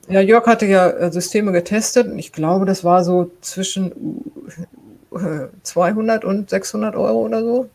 [0.08, 3.92] ja, Jörg hatte ja äh, Systeme getestet und ich glaube, das war so zwischen
[5.62, 7.68] 200 und 600 Euro oder so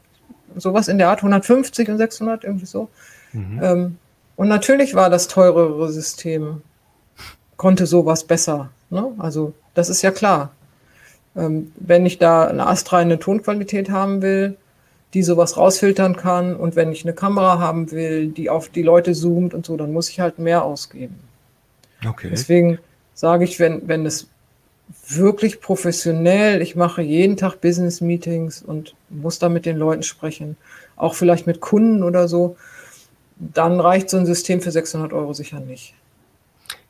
[0.55, 2.89] sowas in der Art, 150 und 600, irgendwie so.
[3.31, 3.59] Mhm.
[3.63, 3.97] Ähm,
[4.35, 6.61] und natürlich war das teurere System,
[7.57, 8.69] konnte sowas besser.
[8.89, 9.11] Ne?
[9.17, 10.51] Also das ist ja klar.
[11.35, 14.57] Ähm, wenn ich da eine astreine Tonqualität haben will,
[15.13, 19.13] die sowas rausfiltern kann und wenn ich eine Kamera haben will, die auf die Leute
[19.13, 21.19] zoomt und so, dann muss ich halt mehr ausgeben.
[22.05, 22.29] Okay.
[22.31, 22.79] Deswegen
[23.13, 24.27] sage ich, wenn, wenn es
[25.07, 26.61] wirklich professionell.
[26.61, 30.57] Ich mache jeden Tag Business Meetings und muss da mit den Leuten sprechen,
[30.95, 32.55] auch vielleicht mit Kunden oder so.
[33.37, 35.95] Dann reicht so ein System für 600 Euro sicher nicht.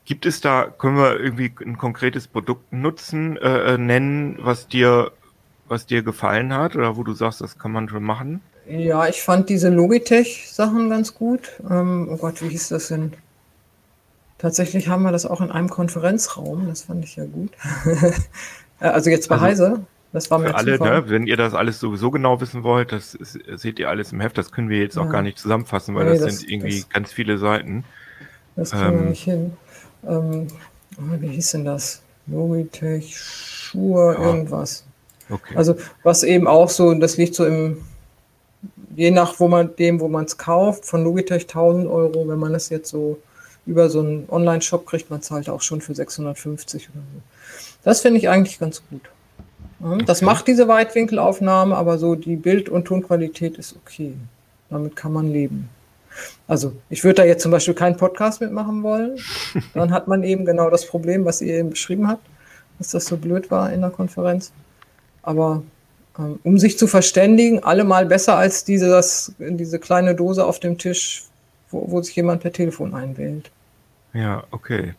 [0.04, 5.12] Gibt es da, können wir irgendwie ein konkretes Produkt nutzen, äh, äh, nennen, was dir,
[5.66, 8.42] was dir gefallen hat oder wo du sagst, das kann man schon machen?
[8.68, 11.52] Ja, ich fand diese Logitech-Sachen ganz gut.
[11.70, 13.14] Ähm, oh Gott, wie hieß das denn?
[14.38, 16.66] Tatsächlich haben wir das auch in einem Konferenzraum.
[16.66, 17.50] Das fand ich ja gut.
[18.80, 19.80] Äh, also jetzt bei also, Heise.
[20.12, 23.14] Das war mir für alle, ne, wenn ihr das alles sowieso genau wissen wollt, das
[23.14, 24.36] ist, seht ihr alles im Heft.
[24.36, 25.02] Das können wir jetzt ja.
[25.02, 27.84] auch gar nicht zusammenfassen, weil nee, das, das, sind irgendwie das, ganz viele Seiten.
[28.56, 29.52] Das kriegen ähm, wir nicht hin.
[30.08, 30.48] Ähm,
[30.98, 32.02] wie hieß denn das?
[32.26, 34.24] Logitech, Schuhe, ja.
[34.24, 34.84] irgendwas.
[35.30, 35.56] Okay.
[35.56, 37.78] Also was eben auch so, das liegt so im,
[38.94, 42.52] je nach wo man dem, wo man es kauft, von Logitech 1000 Euro, wenn man
[42.52, 43.18] das jetzt so
[43.66, 47.22] über so einen Online-Shop kriegt man es halt auch schon für 650 oder so.
[47.82, 49.02] Das finde ich eigentlich ganz gut.
[50.06, 50.24] Das okay.
[50.24, 54.14] macht diese Weitwinkelaufnahme, aber so die Bild- und Tonqualität ist okay.
[54.70, 55.68] Damit kann man leben.
[56.46, 59.18] Also ich würde da jetzt zum Beispiel keinen Podcast mitmachen wollen.
[59.74, 62.26] Dann hat man eben genau das Problem, was ihr eben beschrieben habt,
[62.78, 64.52] dass das so blöd war in der Konferenz.
[65.22, 65.62] Aber
[66.18, 71.24] ähm, um sich zu verständigen, allemal besser als dieses, diese kleine Dose auf dem Tisch,
[71.70, 73.50] wo, wo sich jemand per Telefon einwählt.
[74.14, 74.94] Ja, okay.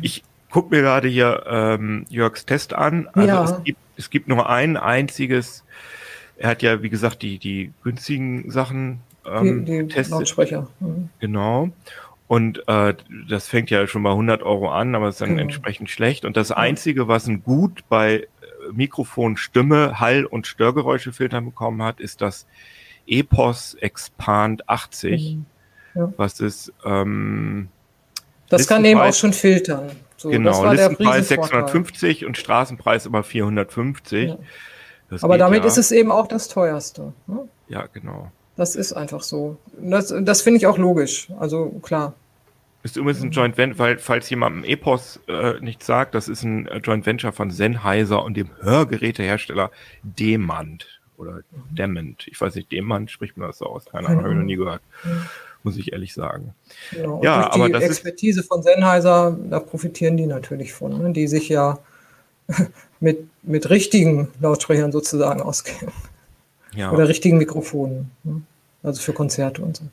[0.00, 3.08] Ich gucke mir gerade hier ähm, Jörgs Test an.
[3.12, 3.44] Also ja.
[3.44, 5.64] es, gibt, es gibt nur ein einziges,
[6.36, 10.12] er hat ja, wie gesagt, die, die günstigen Sachen ähm, die, die getestet.
[10.12, 10.68] Lautsprecher.
[10.80, 11.10] Mhm.
[11.18, 11.70] Genau.
[12.28, 12.94] Und äh,
[13.28, 15.42] das fängt ja schon bei 100 Euro an, aber ist dann genau.
[15.42, 16.24] entsprechend schlecht.
[16.24, 18.26] Und das Einzige, was ein Gut bei äh,
[18.72, 22.46] Mikrofon, Stimme, Hall- und Störgeräuschefiltern bekommen hat, ist das
[23.08, 25.34] EPOS Expand 80.
[25.34, 25.46] Mhm.
[25.96, 26.12] Ja.
[26.16, 27.68] Was ist ähm,
[28.50, 29.90] das kann eben auch schon filtern.
[30.16, 34.28] So, genau, Listenpreis 650 und Straßenpreis immer 450.
[34.28, 34.38] Ja.
[35.22, 35.66] Aber damit ja.
[35.66, 37.14] ist es eben auch das teuerste.
[37.26, 37.48] Ne?
[37.68, 38.30] Ja, genau.
[38.56, 39.56] Das ist einfach so.
[39.80, 41.28] Das, das finde ich auch logisch.
[41.38, 42.14] Also klar.
[42.82, 46.66] Ist übrigens ein Joint Venture, weil, falls jemandem Epos äh, nichts sagt, das ist ein
[46.66, 49.70] äh, Joint Venture von Sennheiser und dem Hörgerätehersteller
[50.02, 51.74] Demand oder mhm.
[51.74, 52.26] Dement.
[52.28, 53.84] Ich weiß nicht, Demand spricht man das so aus.
[53.86, 54.82] Keine Ahnung, habe ich noch nie gehört.
[55.62, 56.54] Muss ich ehrlich sagen.
[56.92, 57.22] Genau.
[57.22, 61.12] Ja, aber die das Expertise von Sennheiser, da profitieren die natürlich von, ne?
[61.12, 61.78] die sich ja
[63.00, 65.92] mit, mit richtigen Lautsprechern sozusagen auskennen.
[66.74, 66.90] Ja.
[66.92, 68.10] Oder richtigen Mikrofonen.
[68.22, 68.42] Ne?
[68.82, 69.84] Also für Konzerte und so.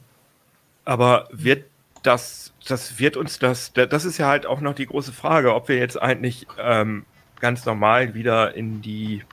[0.86, 1.66] Aber wird
[2.04, 5.68] das, das wird uns das, das ist ja halt auch noch die große Frage, ob
[5.68, 7.06] wir jetzt eigentlich ähm,
[7.40, 9.24] ganz normal wieder in die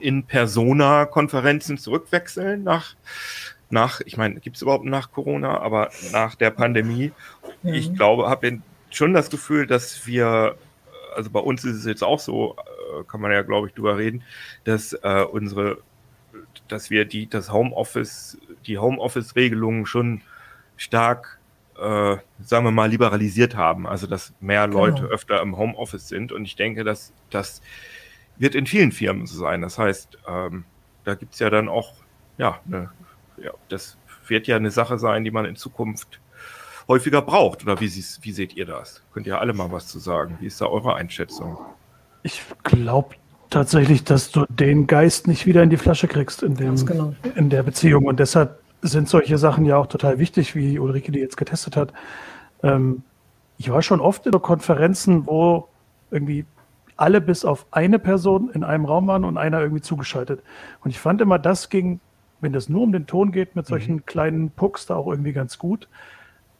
[0.00, 2.96] In-Persona-Konferenzen zurückwechseln nach
[3.74, 7.12] nach, ich meine, gibt es überhaupt nach Corona, aber nach der Pandemie.
[7.62, 7.74] Mhm.
[7.74, 10.56] Ich glaube, habe schon das Gefühl, dass wir,
[11.14, 13.98] also bei uns ist es jetzt auch so, äh, kann man ja, glaube ich, drüber
[13.98, 14.22] reden,
[14.64, 15.78] dass äh, unsere,
[16.68, 20.22] dass wir die, das Homeoffice, die Homeoffice-Regelungen schon
[20.76, 21.38] stark,
[21.76, 23.86] äh, sagen wir mal, liberalisiert haben.
[23.86, 24.86] Also, dass mehr genau.
[24.86, 26.32] Leute öfter im Homeoffice sind.
[26.32, 27.60] Und ich denke, dass das
[28.36, 29.60] wird in vielen Firmen so sein.
[29.60, 30.64] Das heißt, ähm,
[31.04, 31.94] da gibt es ja dann auch
[32.38, 32.90] ja, eine
[33.36, 36.20] ja, das wird ja eine Sache sein, die man in Zukunft
[36.88, 37.62] häufiger braucht.
[37.62, 39.02] Oder wie, wie seht ihr das?
[39.12, 40.36] Könnt ihr alle mal was zu sagen?
[40.40, 41.58] Wie ist da eure Einschätzung?
[42.22, 43.16] Ich glaube
[43.50, 47.14] tatsächlich, dass du den Geist nicht wieder in die Flasche kriegst in, dem, genau.
[47.34, 48.06] in der Beziehung.
[48.06, 51.92] Und deshalb sind solche Sachen ja auch total wichtig, wie Ulrike die jetzt getestet hat.
[52.62, 53.02] Ähm,
[53.56, 55.68] ich war schon oft in Konferenzen, wo
[56.10, 56.44] irgendwie
[56.96, 60.42] alle bis auf eine Person in einem Raum waren und einer irgendwie zugeschaltet.
[60.82, 62.00] Und ich fand immer, das ging
[62.40, 64.06] wenn es nur um den Ton geht, mit solchen mhm.
[64.06, 65.88] kleinen Pucks da auch irgendwie ganz gut.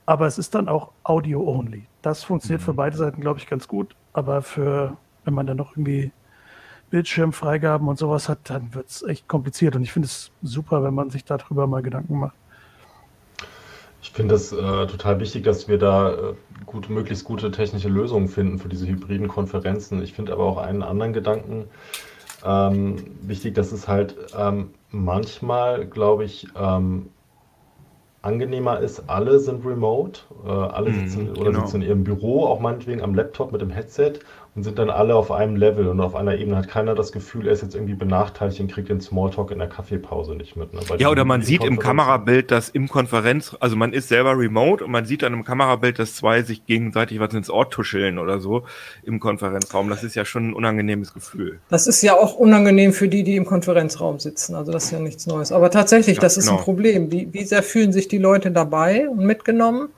[0.07, 1.87] Aber es ist dann auch Audio-only.
[2.03, 2.65] Das funktioniert mhm.
[2.65, 3.95] für beide Seiten, glaube ich, ganz gut.
[4.13, 6.13] Aber für, wenn man dann noch irgendwie
[6.91, 9.77] Bildschirmfreigaben und sowas hat, dann wird es echt kompliziert.
[9.77, 12.35] Und ich finde es super, wenn man sich darüber mal Gedanken macht.
[14.03, 16.35] Ich finde es äh, total wichtig, dass wir da äh,
[16.67, 20.03] gute, möglichst gute technische Lösungen finden für diese hybriden Konferenzen.
[20.03, 21.65] Ich finde aber auch einen anderen Gedanken
[22.45, 27.11] ähm, wichtig, dass es halt ähm, manchmal, glaube ich, ähm,
[28.23, 31.67] angenehmer ist, alle sind remote, äh, alle mhm, sitzen oder genau.
[31.67, 34.21] sitzen in ihrem Büro, auch meinetwegen am Laptop mit dem Headset
[34.57, 37.49] und sind dann alle auf einem Level und auf einer Ebene hat keiner das Gefühl,
[37.49, 40.73] er ist jetzt irgendwie benachteiligt und kriegt den Smalltalk in der Kaffeepause nicht mit.
[40.73, 40.81] Ne?
[40.99, 44.93] Ja, oder man sieht im Kamerabild, dass im Konferenz, also man ist selber remote und
[44.93, 48.63] man sieht dann im Kamerabild, dass zwei sich gegenseitig was ins Ohr tuscheln oder so
[49.03, 49.89] im Konferenzraum.
[49.89, 51.59] Das ist ja schon ein unangenehmes Gefühl.
[51.69, 54.55] Das ist ja auch unangenehm für die, die im Konferenzraum sitzen.
[54.55, 55.51] Also das ist ja nichts Neues.
[55.51, 56.59] Aber tatsächlich, ja, das ist genau.
[56.59, 57.11] ein Problem.
[57.11, 59.89] Wie, wie sehr fühlen sich die Leute dabei und mitgenommen?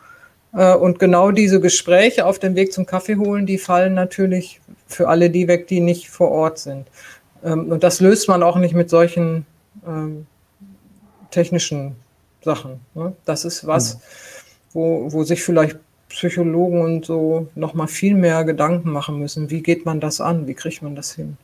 [0.56, 5.08] Äh, und genau diese Gespräche auf dem Weg zum Kaffee holen, die fallen natürlich für
[5.08, 6.88] alle die weg, die nicht vor Ort sind.
[7.44, 9.46] Ähm, und das löst man auch nicht mit solchen
[9.86, 10.26] ähm,
[11.30, 11.96] technischen
[12.42, 12.80] Sachen.
[12.94, 13.12] Ne?
[13.24, 14.00] Das ist was, mhm.
[14.72, 15.78] wo, wo sich vielleicht
[16.08, 19.50] Psychologen und so nochmal viel mehr Gedanken machen müssen.
[19.50, 20.46] Wie geht man das an?
[20.46, 21.36] Wie kriegt man das hin?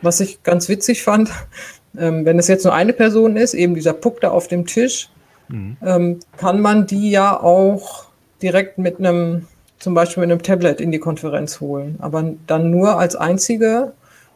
[0.00, 1.30] Was ich ganz witzig fand,
[1.98, 5.10] ähm, wenn es jetzt nur eine Person ist, eben dieser Puck da auf dem Tisch,
[5.48, 5.76] mhm.
[5.84, 8.06] ähm, kann man die ja auch
[8.42, 9.46] direkt mit einem,
[9.78, 11.96] zum Beispiel mit einem Tablet in die Konferenz holen.
[12.00, 13.92] Aber dann nur als einzige.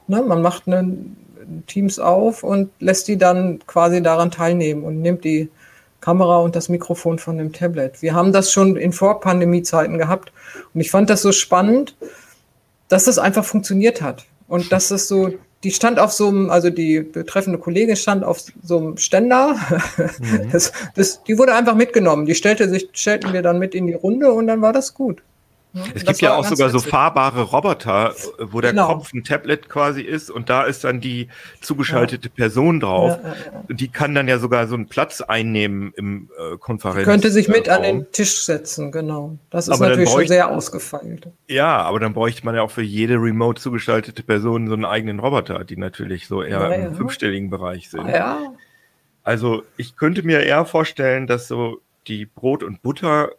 [0.07, 0.23] Ne?
[0.23, 0.97] Man macht eine
[1.67, 5.49] Teams auf und lässt die dann quasi daran teilnehmen und nimmt die
[6.01, 8.01] Kamera und das Mikrofon von dem Tablet.
[8.01, 10.33] Wir haben das schon in Vorpandemie-Zeiten gehabt
[10.73, 11.97] und ich fand das so spannend,
[12.89, 16.71] dass das einfach funktioniert hat und dass es so, die stand auf so einem, also
[16.71, 19.57] die betreffende Kollegin stand auf so einem Ständer.
[20.19, 20.41] Mhm.
[20.53, 22.27] Das, das, die wurde einfach mitgenommen.
[22.27, 25.23] Die stellte sich, stellten wir dann mit in die Runde und dann war das gut.
[25.95, 26.83] Es gibt ja auch sogar witzig.
[26.83, 28.89] so fahrbare Roboter, wo der genau.
[28.89, 31.29] Kopf ein Tablet quasi ist und da ist dann die
[31.61, 32.35] zugeschaltete ja.
[32.35, 33.19] Person drauf.
[33.23, 37.05] Ja, ja, die kann dann ja sogar so einen Platz einnehmen im äh, Konferenz.
[37.05, 39.39] Könnte sich mit an den Tisch setzen, genau.
[39.51, 41.29] Das ist aber natürlich schon sehr ausgefeilt.
[41.47, 45.21] Ja, aber dann bräuchte man ja auch für jede remote zugeschaltete Person so einen eigenen
[45.21, 48.09] Roboter, die natürlich so eher im fünfstelligen Bereich sind.
[48.09, 48.39] Ja.
[49.23, 53.31] Also ich könnte mir eher vorstellen, dass so die Brot- und Butter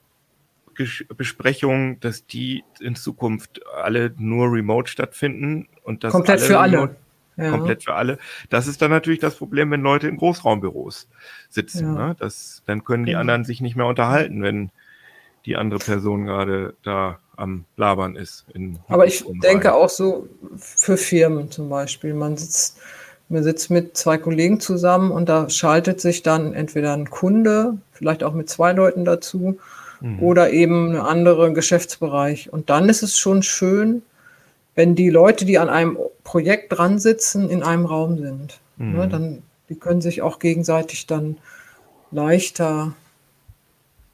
[1.16, 6.96] Besprechungen, dass die in Zukunft alle nur remote stattfinden und das komplett alle für alle.
[7.38, 7.52] Ja.
[7.52, 8.18] Komplett für alle.
[8.50, 11.08] Das ist dann natürlich das Problem, wenn Leute in Großraumbüros
[11.50, 11.96] sitzen.
[11.96, 12.08] Ja.
[12.08, 12.16] Ne?
[12.20, 13.22] Das, dann können die genau.
[13.22, 14.70] anderen sich nicht mehr unterhalten, wenn
[15.46, 18.46] die andere Person gerade da am Labern ist.
[18.88, 22.14] Aber ich denke auch so für Firmen zum Beispiel.
[22.14, 22.80] Man sitzt,
[23.30, 28.24] man sitzt mit zwei Kollegen zusammen und da schaltet sich dann entweder ein Kunde, vielleicht
[28.24, 29.58] auch mit zwei Leuten dazu
[30.02, 30.22] mhm.
[30.22, 32.52] oder eben eine andere Geschäftsbereich.
[32.52, 34.02] Und dann ist es schon schön,
[34.76, 38.60] wenn die Leute, die an einem Projekt dran sitzen, in einem Raum sind.
[38.78, 38.94] Mhm.
[38.94, 41.38] Ne, dann, die können sich auch gegenseitig dann
[42.12, 42.94] leichter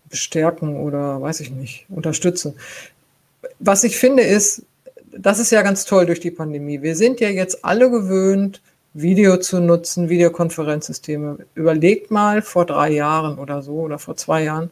[0.09, 2.55] bestärken oder weiß ich nicht, unterstützen.
[3.59, 4.63] Was ich finde ist,
[5.11, 6.81] das ist ja ganz toll durch die Pandemie.
[6.81, 8.61] Wir sind ja jetzt alle gewöhnt,
[8.93, 11.39] Video zu nutzen, Videokonferenzsysteme.
[11.55, 14.69] Überlegt mal vor drei Jahren oder so oder vor zwei Jahren,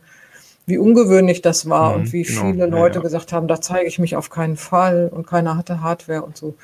[0.66, 3.88] wie ungewöhnlich das war mhm, und wie genau, viele Leute ja, gesagt haben, da zeige
[3.88, 6.56] ich mich auf keinen Fall und keiner hatte Hardware und so.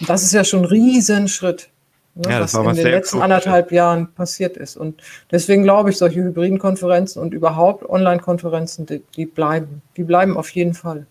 [0.00, 1.68] Und das ist ja schon ein Riesenschritt,
[2.14, 4.76] ne, ja, was in den letzten anderthalb Jahren passiert ist.
[4.76, 9.82] Und deswegen glaube ich, solche hybriden Konferenzen und überhaupt Online-Konferenzen, die, die, bleiben.
[9.96, 11.06] Die bleiben auf jeden Fall.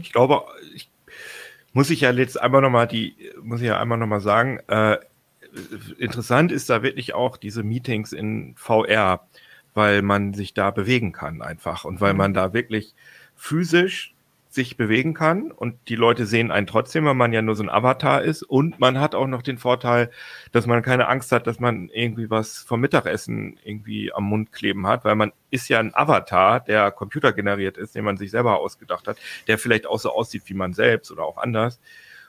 [0.00, 0.42] Ich glaube,
[0.74, 0.88] ich
[1.72, 4.96] muss ich ja jetzt einmal nochmal die, muss ich ja einmal nochmal sagen, äh,
[5.98, 9.20] interessant ist da wirklich auch diese Meetings in VR
[9.78, 12.34] weil man sich da bewegen kann einfach und weil man mhm.
[12.34, 12.94] da wirklich
[13.36, 14.14] physisch
[14.50, 17.68] sich bewegen kann und die Leute sehen einen trotzdem, weil man ja nur so ein
[17.68, 20.10] Avatar ist und man hat auch noch den Vorteil,
[20.52, 24.86] dass man keine Angst hat, dass man irgendwie was vom Mittagessen irgendwie am Mund kleben
[24.86, 29.06] hat, weil man ist ja ein Avatar, der computergeneriert ist, den man sich selber ausgedacht
[29.06, 31.78] hat, der vielleicht auch so aussieht wie man selbst oder auch anders.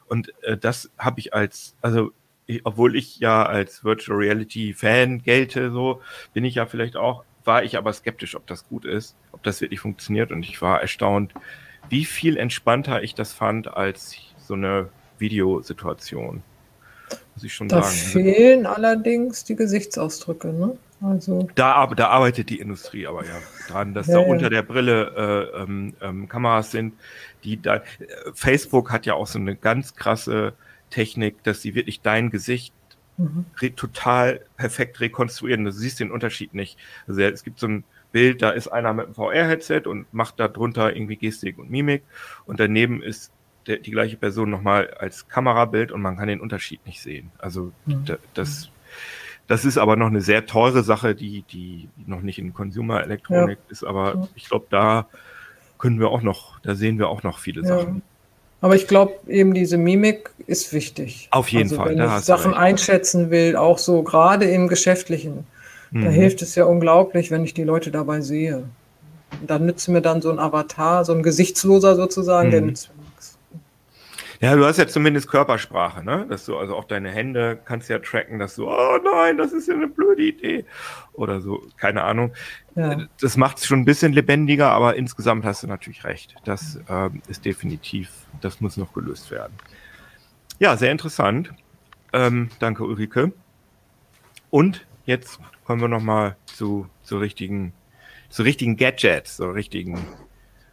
[0.08, 2.12] Und äh, das habe ich als, also
[2.48, 6.02] ich, obwohl ich ja als Virtual Reality Fan gelte, so
[6.34, 9.62] bin ich ja vielleicht auch war ich aber skeptisch, ob das gut ist, ob das
[9.62, 10.32] wirklich funktioniert.
[10.32, 11.34] Und ich war erstaunt,
[11.90, 16.44] wie viel entspannter ich das fand als so eine Videosituation.
[17.36, 17.96] Muss ich schon da sagen.
[17.96, 20.78] Da fehlen allerdings die Gesichtsausdrücke, ne?
[21.02, 21.48] Also.
[21.56, 24.28] Da, da arbeitet die Industrie aber ja dran, dass ja, da ja.
[24.28, 26.94] unter der Brille äh, ähm, ähm, Kameras sind,
[27.44, 27.76] die da.
[27.76, 27.82] Äh,
[28.34, 30.54] Facebook hat ja auch so eine ganz krasse
[30.90, 32.74] Technik, dass sie wirklich dein Gesicht
[33.20, 33.76] mhm.
[33.76, 35.66] total perfekt rekonstruieren.
[35.66, 36.78] Du siehst den Unterschied nicht.
[37.08, 40.48] Also es gibt so ein Bild, da ist einer mit einem VR-Headset und macht da
[40.48, 42.04] drunter irgendwie Gestik und Mimik
[42.46, 43.32] und daneben ist
[43.68, 47.32] der, die gleiche Person nochmal als Kamerabild und man kann den Unterschied nicht sehen.
[47.38, 48.06] Also mhm.
[48.34, 48.72] das,
[49.48, 53.72] das ist aber noch eine sehr teure Sache, die, die noch nicht in Consumer-Elektronik ja.
[53.72, 55.08] ist, aber ich glaube, da
[55.78, 57.68] können wir auch noch, da sehen wir auch noch viele ja.
[57.68, 58.02] Sachen.
[58.62, 61.30] Aber ich glaube, eben diese Mimik ist wichtig.
[61.32, 61.98] Auf jeden also, Fall.
[61.98, 65.46] Wenn ich Sachen einschätzen will, auch so gerade im Geschäftlichen,
[65.92, 66.06] mhm.
[66.06, 68.64] da hilft es ja unglaublich, wenn ich die Leute dabei sehe.
[69.46, 72.52] Da nützt mir dann so ein Avatar, so ein Gesichtsloser sozusagen, mhm.
[72.52, 72.99] der nützt mir.
[74.42, 76.26] Ja, du hast ja zumindest Körpersprache, ne?
[76.30, 79.68] Dass du also auch deine Hände kannst ja tracken, dass du, oh nein, das ist
[79.68, 80.66] ja eine blöde Idee.
[81.12, 82.34] Oder so, keine Ahnung.
[82.76, 83.06] Ja.
[83.20, 86.36] Das macht es schon ein bisschen lebendiger, aber insgesamt hast du natürlich recht.
[86.46, 88.10] Das ähm, ist definitiv
[88.42, 89.54] das muss noch gelöst werden.
[90.60, 91.54] Ja, sehr interessant.
[92.14, 93.32] Ähm, danke, Ulrike.
[94.50, 97.74] Und jetzt kommen wir noch mal zu, zu richtigen,
[98.30, 100.00] zu richtigen Gadgets, zu richtigen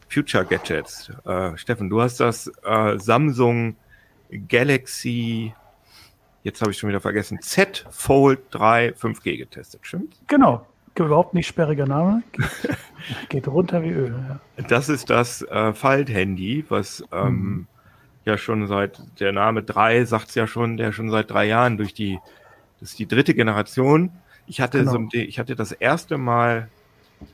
[0.09, 1.11] Future Gadgets.
[1.25, 3.77] Äh, Steffen, du hast das äh, Samsung
[4.49, 5.55] Galaxy,
[6.43, 10.17] jetzt habe ich schon wieder vergessen, Z Fold 3 5G getestet, stimmt?
[10.27, 10.67] Genau,
[11.05, 12.23] überhaupt nicht sperriger Name.
[12.33, 12.47] Geht,
[13.29, 14.15] geht runter wie Öl.
[14.29, 14.41] Ja.
[14.69, 17.67] Das ist das äh, Falt-Handy, was ähm, mhm.
[18.25, 21.77] ja schon seit, der Name 3 sagt es ja schon, der schon seit drei Jahren
[21.77, 22.19] durch die,
[22.81, 24.13] das ist die dritte Generation.
[24.47, 24.93] Ich hatte genau.
[24.93, 26.69] so, ich hatte das erste Mal,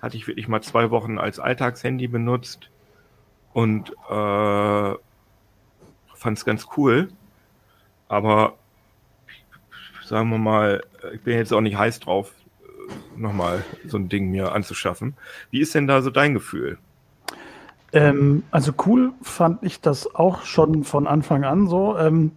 [0.00, 2.70] hatte ich wirklich mal zwei Wochen als Alltagshandy benutzt
[3.52, 4.94] und äh,
[6.14, 7.08] fand es ganz cool.
[8.08, 8.54] Aber
[10.04, 10.82] sagen wir mal,
[11.14, 12.32] ich bin jetzt auch nicht heiß drauf,
[13.16, 15.14] nochmal so ein Ding mir anzuschaffen.
[15.50, 16.78] Wie ist denn da so dein Gefühl?
[17.92, 21.96] Ähm, also cool fand ich das auch schon von Anfang an so.
[21.98, 22.32] Ähm,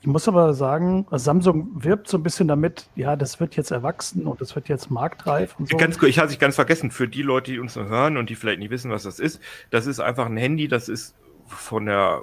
[0.00, 4.26] ich muss aber sagen, Samsung wirbt so ein bisschen damit, ja, das wird jetzt erwachsen
[4.26, 5.76] und das wird jetzt marktreif und so.
[5.76, 8.30] Ganz cool, ich hatte es ganz vergessen, für die Leute, die uns noch hören und
[8.30, 11.14] die vielleicht nicht wissen, was das ist, das ist einfach ein Handy, das ist
[11.46, 12.22] von der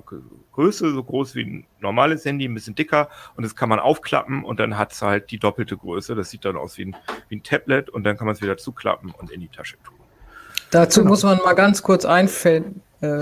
[0.53, 4.43] Größe so groß wie ein normales Handy, ein bisschen dicker und das kann man aufklappen
[4.43, 6.15] und dann hat es halt die doppelte Größe.
[6.15, 6.95] Das sieht dann aus wie ein,
[7.29, 9.95] wie ein Tablet und dann kann man es wieder zuklappen und in die Tasche tun.
[10.71, 11.11] Dazu genau.
[11.11, 13.21] muss man mal ganz kurz einflechten äh,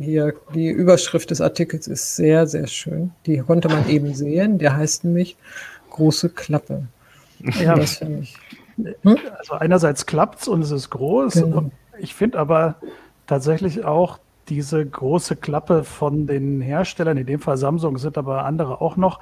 [0.00, 0.34] hier.
[0.54, 3.12] Die Überschrift des Artikels ist sehr, sehr schön.
[3.26, 4.58] Die konnte man eben sehen.
[4.58, 5.36] Der heißt nämlich
[5.90, 6.86] große Klappe.
[7.58, 8.36] Ja, das finde ich.
[9.02, 9.16] Hm?
[9.38, 11.34] Also einerseits klappt es und es ist groß.
[11.34, 11.70] Genau.
[11.98, 12.76] Ich finde aber
[13.26, 14.18] tatsächlich auch
[14.50, 19.20] diese große Klappe von den Herstellern, in dem Fall Samsung, sind aber andere auch noch,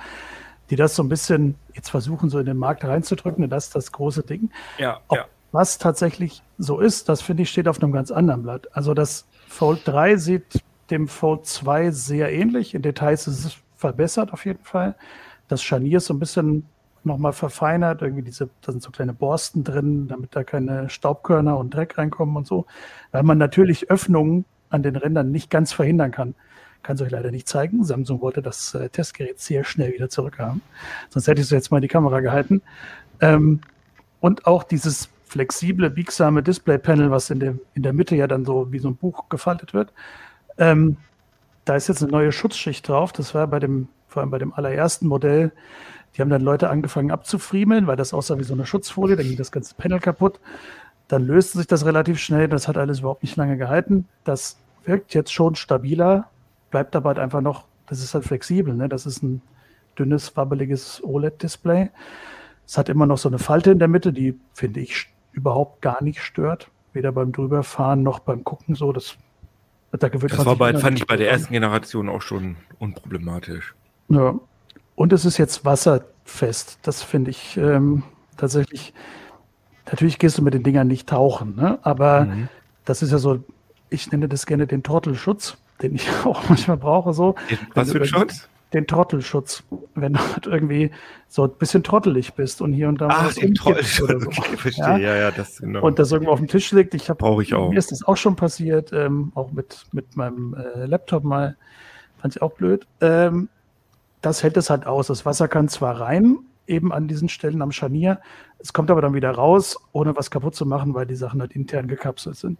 [0.71, 3.49] die das so ein bisschen jetzt versuchen, so in den Markt reinzudrücken.
[3.49, 4.51] Das ist das große Ding.
[4.79, 5.27] Ja, Ob ja.
[5.53, 8.69] Was tatsächlich so ist, das finde ich, steht auf einem ganz anderen Blatt.
[8.73, 12.75] Also das Fold 3 sieht dem Fold 2 sehr ähnlich.
[12.75, 14.95] In Details ist es verbessert auf jeden Fall.
[15.49, 16.67] Das Scharnier ist so ein bisschen
[17.05, 18.03] nochmal verfeinert.
[18.03, 22.37] Irgendwie diese, da sind so kleine Borsten drin, damit da keine Staubkörner und Dreck reinkommen
[22.37, 22.67] und so.
[23.13, 26.35] Weil man natürlich Öffnungen an den Rändern nicht ganz verhindern kann.
[26.83, 27.85] Kann es euch leider nicht zeigen.
[27.85, 30.63] Samsung wollte das äh, Testgerät sehr schnell wieder zurückhaben.
[31.09, 32.63] Sonst hätte ich es jetzt mal in die Kamera gehalten.
[33.21, 33.61] Ähm,
[34.21, 38.73] und auch dieses flexible, biegsame Display-Panel, was in, dem, in der Mitte ja dann so
[38.73, 39.93] wie so ein Buch gefaltet wird.
[40.57, 40.97] Ähm,
[41.65, 43.13] da ist jetzt eine neue Schutzschicht drauf.
[43.13, 45.53] Das war bei dem, vor allem bei dem allerersten Modell.
[46.17, 49.17] Die haben dann Leute angefangen abzufriemeln, weil das aussah wie so eine Schutzfolie.
[49.17, 50.41] Da ging das ganze Panel kaputt.
[51.09, 52.49] Dann löste sich das relativ schnell.
[52.49, 54.09] Das hat alles überhaupt nicht lange gehalten.
[54.25, 56.31] Das wirkt jetzt schon stabiler,
[56.71, 58.75] bleibt aber halt einfach noch, das ist halt flexibel.
[58.75, 58.89] Ne?
[58.89, 59.43] Das ist ein
[59.99, 61.91] dünnes, wabbeliges OLED-Display.
[62.67, 66.03] Es hat immer noch so eine Falte in der Mitte, die finde ich überhaupt gar
[66.03, 66.71] nicht stört.
[66.93, 68.93] Weder beim Drüberfahren noch beim Gucken so.
[68.93, 69.17] Das,
[69.93, 73.75] da gewöhnt das war bei, fand ich bei der ersten Generation auch schon unproblematisch.
[74.09, 74.35] Ja.
[74.95, 76.79] Und es ist jetzt wasserfest.
[76.83, 78.03] Das finde ich ähm,
[78.37, 78.95] tatsächlich
[79.91, 81.79] Natürlich gehst du mit den Dingern nicht tauchen, ne?
[81.83, 82.49] aber mhm.
[82.85, 83.43] das ist ja so,
[83.89, 87.15] ich nenne das gerne den Trottelschutz, den ich auch manchmal brauche.
[87.15, 87.37] So.
[87.75, 88.49] Was für ein Schutz?
[88.73, 89.63] Den Trottelschutz,
[89.95, 90.91] wenn du halt irgendwie
[91.27, 94.29] so ein bisschen trottelig bist und hier und da Ach, den Trottelschutz, so.
[94.29, 94.99] okay, verstehe, ja?
[94.99, 95.83] ja, ja, das genau.
[95.83, 96.95] Und das irgendwo auf dem Tisch liegt.
[96.95, 97.71] Ich brauche ich auch.
[97.71, 101.57] Mir ist das auch schon passiert, ähm, auch mit, mit meinem äh, Laptop mal,
[102.19, 102.87] fand ich auch blöd.
[103.01, 103.49] Ähm,
[104.21, 105.07] das hält es halt aus.
[105.07, 108.21] Das Wasser kann zwar rein, eben an diesen Stellen am Scharnier.
[108.59, 111.53] Es kommt aber dann wieder raus, ohne was kaputt zu machen, weil die Sachen halt
[111.53, 112.59] intern gekapselt sind.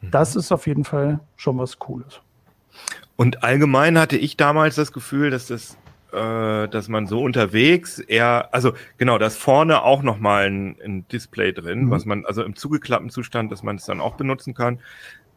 [0.00, 0.10] Mhm.
[0.10, 2.20] Das ist auf jeden Fall schon was Cooles.
[3.18, 5.76] Und allgemein hatte ich damals das Gefühl, dass das,
[6.12, 11.08] äh, dass man so unterwegs eher, also genau, da ist vorne auch nochmal ein, ein
[11.08, 11.90] Display drin, mhm.
[11.90, 14.78] was man, also im zugeklappten Zustand, dass man es dann auch benutzen kann.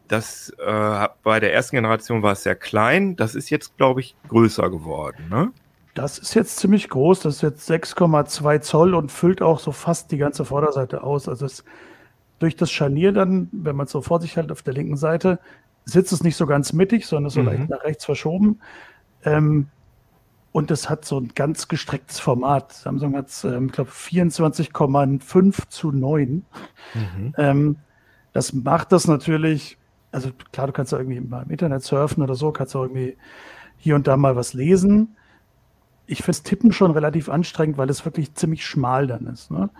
[0.06, 3.16] Das äh, bei der ersten Generation war es sehr klein.
[3.16, 5.28] Das ist jetzt, glaube ich, größer geworden.
[5.28, 5.50] Ne?
[5.94, 7.18] Das ist jetzt ziemlich groß.
[7.18, 11.28] Das ist jetzt 6,2 Zoll und füllt auch so fast die ganze Vorderseite aus.
[11.28, 11.64] Also es,
[12.38, 15.40] durch das Scharnier dann, wenn man es so vor sich hält auf der linken Seite,
[15.84, 17.46] sitzt es nicht so ganz mittig, sondern so mhm.
[17.46, 18.60] leicht nach rechts verschoben.
[19.24, 19.68] Ähm,
[20.52, 22.72] und es hat so ein ganz gestrecktes Format.
[22.72, 26.44] Samsung hat es, ähm, ich glaube, 24,5 zu 9.
[26.94, 27.34] Mhm.
[27.38, 27.76] Ähm,
[28.32, 29.78] das macht das natürlich,
[30.10, 33.16] also klar, du kannst da irgendwie mal im Internet surfen oder so, kannst du irgendwie
[33.78, 35.16] hier und da mal was lesen
[36.06, 39.50] ich finde das Tippen schon relativ anstrengend, weil es wirklich ziemlich schmal dann ist.
[39.50, 39.70] Ne?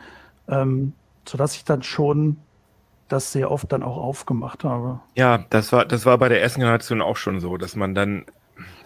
[0.49, 0.93] Ähm,
[1.29, 2.39] sodass ich dann schon
[3.09, 5.01] das sehr oft dann auch aufgemacht habe.
[5.15, 8.25] Ja, das war, das war bei der ersten Generation auch schon so, dass man dann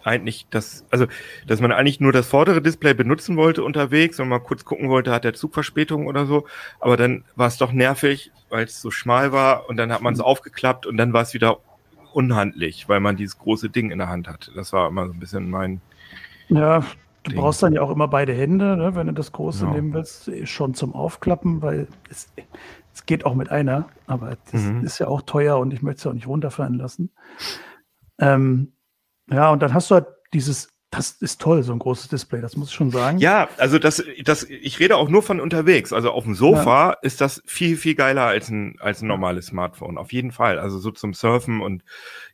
[0.05, 1.07] eigentlich das, also,
[1.47, 5.11] dass man eigentlich nur das vordere Display benutzen wollte unterwegs und mal kurz gucken wollte,
[5.11, 6.47] hat der Zug Verspätung oder so.
[6.79, 10.15] Aber dann war es doch nervig, weil es so schmal war und dann hat man
[10.15, 10.27] es mhm.
[10.27, 11.59] aufgeklappt und dann war es wieder
[12.13, 14.51] unhandlich, weil man dieses große Ding in der Hand hat.
[14.55, 15.81] Das war immer so ein bisschen mein.
[16.49, 16.85] Ja,
[17.27, 17.41] Du Ding.
[17.41, 19.73] brauchst dann ja auch immer beide Hände, ne, wenn du das große ja.
[19.73, 22.33] nehmen willst, schon zum Aufklappen, weil es,
[22.97, 24.83] Es geht auch mit einer, aber das mhm.
[24.83, 27.11] ist ja auch teuer und ich möchte es auch nicht runterfallen lassen.
[28.19, 28.73] Ähm,
[29.31, 32.57] ja, und dann hast du halt dieses das ist toll, so ein großes Display, das
[32.57, 33.19] muss ich schon sagen.
[33.19, 35.93] Ja, also das, das, ich rede auch nur von unterwegs.
[35.93, 36.97] Also auf dem Sofa ja.
[37.03, 39.99] ist das viel, viel geiler als ein, als ein normales Smartphone.
[39.99, 40.59] Auf jeden Fall.
[40.59, 41.83] Also so zum Surfen und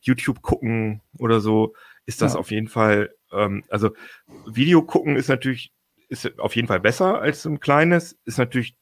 [0.01, 1.73] YouTube gucken oder so
[2.05, 2.39] ist das ja.
[2.39, 3.91] auf jeden Fall, ähm, also
[4.45, 5.73] Video gucken ist natürlich,
[6.07, 8.77] ist auf jeden Fall besser als so ein kleines, ist natürlich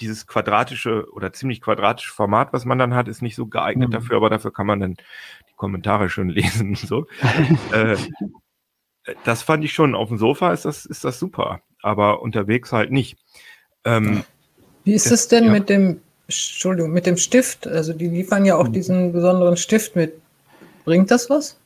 [0.00, 3.92] dieses quadratische oder ziemlich quadratische Format, was man dann hat, ist nicht so geeignet mhm.
[3.92, 7.06] dafür, aber dafür kann man dann die Kommentare schön lesen und so.
[7.72, 7.96] äh,
[9.24, 9.94] das fand ich schon.
[9.94, 13.18] Auf dem Sofa ist das, ist das super, aber unterwegs halt nicht.
[13.84, 14.24] Ähm,
[14.84, 15.52] Wie ist es denn ja.
[15.52, 17.66] mit dem, Entschuldigung, mit dem Stift?
[17.66, 18.72] Also die liefern ja auch hm.
[18.72, 20.20] diesen besonderen Stift mit.
[20.84, 21.58] Bringt das was?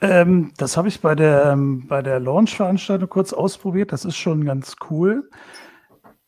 [0.00, 3.92] Ähm, das habe ich bei der, ähm, bei der Launch-Veranstaltung kurz ausprobiert.
[3.92, 5.28] Das ist schon ganz cool.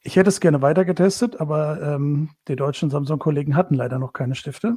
[0.05, 4.35] Ich hätte es gerne weiter getestet, aber ähm, die deutschen Samsung-Kollegen hatten leider noch keine
[4.35, 4.77] Stifte.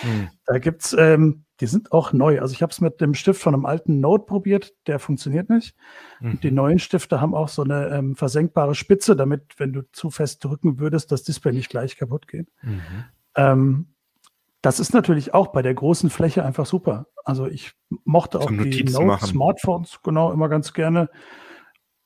[0.00, 0.28] Hm.
[0.46, 2.40] Da gibt es, ähm, die sind auch neu.
[2.40, 5.76] Also ich habe es mit dem Stift von einem alten Note probiert, der funktioniert nicht.
[6.20, 6.40] Mhm.
[6.40, 10.44] Die neuen Stifte haben auch so eine ähm, versenkbare Spitze, damit, wenn du zu fest
[10.44, 12.48] drücken würdest, das Display nicht gleich kaputt geht.
[12.62, 13.04] Mhm.
[13.36, 13.86] Ähm,
[14.60, 17.06] das ist natürlich auch bei der großen Fläche einfach super.
[17.24, 17.72] Also ich
[18.04, 21.08] mochte auch die Note Smartphones genau immer ganz gerne.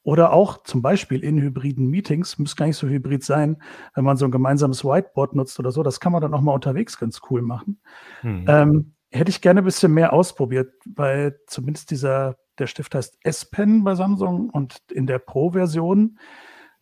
[0.05, 3.63] Oder auch zum Beispiel in hybriden Meetings, muss gar nicht so hybrid sein,
[3.95, 6.53] wenn man so ein gemeinsames Whiteboard nutzt oder so, das kann man dann auch mal
[6.53, 7.81] unterwegs ganz cool machen.
[8.23, 8.45] Mhm.
[8.49, 13.85] Ähm, hätte ich gerne ein bisschen mehr ausprobiert, weil zumindest dieser, der Stift heißt S-Pen
[13.85, 16.19] bei Samsung und in der Pro-Version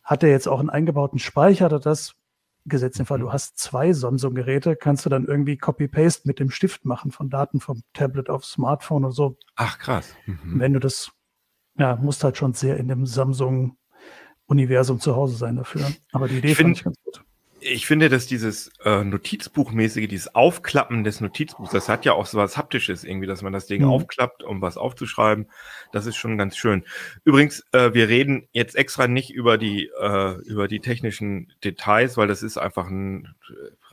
[0.03, 2.15] hat er jetzt auch einen eingebauten Speicher, das
[2.65, 3.33] gesetzt im Fall, du mhm.
[3.33, 7.81] hast zwei Samsung-Geräte, kannst du dann irgendwie Copy-Paste mit dem Stift machen von Daten vom
[7.93, 9.37] Tablet auf Smartphone und so.
[9.55, 10.15] Ach krass.
[10.25, 10.59] Mhm.
[10.59, 11.11] Wenn du das
[11.77, 15.91] ja, musst halt schon sehr in dem Samsung-Universum zu Hause sein dafür.
[16.11, 17.23] Aber die Idee ich finde ich ganz gut.
[17.63, 22.39] Ich finde, dass dieses äh, Notizbuchmäßige, dieses Aufklappen des Notizbuchs, das hat ja auch so
[22.39, 23.89] was Haptisches irgendwie, dass man das Ding mhm.
[23.89, 25.47] aufklappt, um was aufzuschreiben.
[25.91, 26.83] Das ist schon ganz schön.
[27.23, 32.27] Übrigens, äh, wir reden jetzt extra nicht über die äh, über die technischen Details, weil
[32.27, 33.35] das ist einfach ein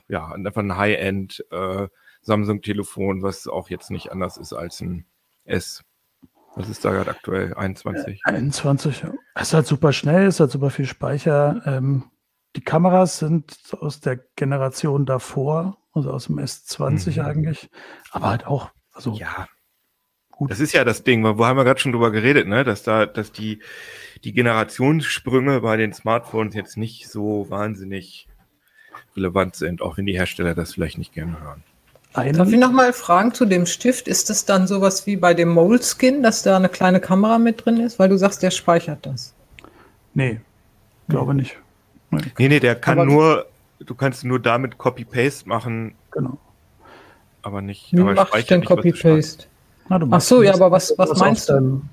[0.08, 1.88] ja einfach ein High-End äh,
[2.22, 5.04] Samsung-Telefon, was auch jetzt nicht anders ist als ein
[5.44, 5.84] S.
[6.58, 7.54] Was ist da gerade aktuell?
[7.54, 8.20] 21?
[8.24, 9.14] 21, ja.
[9.34, 11.62] Es ist halt super schnell, es hat super viel Speicher.
[11.66, 12.04] Ähm,
[12.56, 17.26] die Kameras sind aus der Generation davor, also aus dem S20 mhm.
[17.26, 17.70] eigentlich,
[18.10, 19.14] aber halt auch, also.
[19.14, 19.46] Ja.
[20.30, 20.50] Gut.
[20.50, 22.62] Das ist ja das Ding, wo haben wir gerade schon drüber geredet, ne?
[22.62, 23.60] dass da, dass die,
[24.22, 28.28] die Generationssprünge bei den Smartphones jetzt nicht so wahnsinnig
[29.16, 31.64] relevant sind, auch wenn die Hersteller das vielleicht nicht gerne hören.
[32.14, 32.38] Einen.
[32.38, 34.08] Darf ich nochmal fragen zu dem Stift?
[34.08, 37.78] Ist das dann sowas wie bei dem Moleskin, dass da eine kleine Kamera mit drin
[37.78, 37.98] ist?
[37.98, 39.34] Weil du sagst, der speichert das.
[40.14, 40.40] Nee,
[41.08, 41.56] glaube nicht.
[42.10, 43.46] Nee, nee, nee der kann aber nur,
[43.80, 45.94] du kannst nur damit Copy-Paste machen.
[46.10, 46.38] Genau.
[47.42, 47.92] Aber nicht.
[47.92, 49.44] Wie mache ich denn Copy-Paste?
[49.88, 51.52] Ach so, ja, aber was, was, was meinst du?
[51.54, 51.88] Deinem,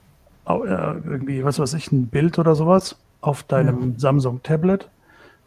[0.48, 4.00] irgendwie, was weiß ich, ein Bild oder sowas auf deinem ja.
[4.00, 4.84] Samsung-Tablet.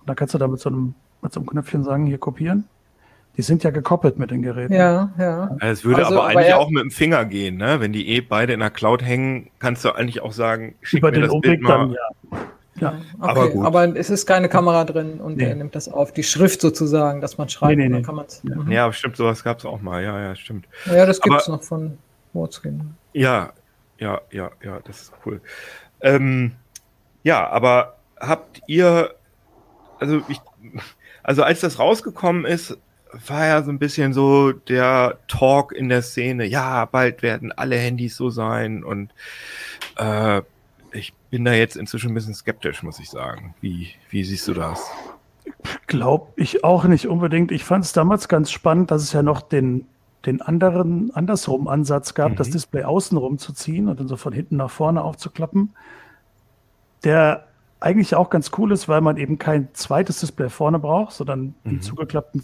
[0.01, 2.65] Und da kannst du da mit so einem, mit so einem Knöpfchen sagen, hier kopieren.
[3.39, 4.75] Die sind ja gekoppelt mit den Geräten.
[4.75, 5.57] Ja, ja.
[5.61, 7.81] Es würde also, aber eigentlich aber auch mit dem Finger gehen, ne?
[7.81, 11.13] Wenn die eh beide in der Cloud hängen, kannst du eigentlich auch sagen, schick Über
[11.13, 11.79] mir das Bild mal.
[11.79, 12.39] Dann, ja.
[12.81, 13.67] Ja, okay, aber, gut.
[13.67, 15.45] aber es ist keine Kamera drin und nee.
[15.45, 16.13] er nimmt das auf.
[16.13, 17.77] Die Schrift sozusagen, dass man schreibt.
[17.77, 18.03] Nee, nee, nee.
[18.03, 18.57] Kann ja.
[18.57, 18.73] Mhm.
[18.73, 20.03] ja, stimmt, sowas gab es auch mal.
[20.03, 20.67] Ja, ja, stimmt.
[20.87, 21.97] Ja, das gibt es noch von
[22.33, 22.95] WordScreen.
[23.13, 23.53] Ja,
[23.99, 25.41] ja, ja, ja, das ist cool.
[26.01, 26.53] Ähm,
[27.23, 29.15] ja, aber habt ihr,
[29.99, 30.41] also ich,
[31.23, 32.77] also als das rausgekommen ist,
[33.27, 37.77] war ja so ein bisschen so der Talk in der Szene, ja, bald werden alle
[37.77, 39.11] Handys so sein und
[39.97, 40.43] äh,
[40.93, 43.55] ich bin da jetzt inzwischen ein bisschen skeptisch, muss ich sagen.
[43.61, 44.91] Wie, wie siehst du das?
[45.87, 47.53] Glaube ich auch nicht unbedingt.
[47.53, 49.87] Ich fand es damals ganz spannend, dass es ja noch den,
[50.27, 52.37] den anderen, andersrum Ansatz gab, mhm.
[52.37, 55.75] das Display außenrum zu ziehen und dann so von hinten nach vorne aufzuklappen.
[57.05, 57.47] Der
[57.81, 61.71] eigentlich auch ganz cool ist, weil man eben kein zweites Display vorne braucht, sondern mhm.
[61.71, 62.43] die zugeklappten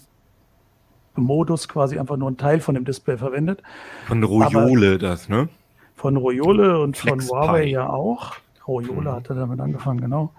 [1.23, 3.61] Modus quasi einfach nur ein Teil von dem Display verwendet.
[4.07, 5.49] Von Royole Aber das, ne?
[5.95, 7.71] Von Royole und Flex von Huawei Pi.
[7.71, 8.33] ja auch.
[8.67, 9.15] Royole mhm.
[9.15, 10.31] hat er damit angefangen, genau.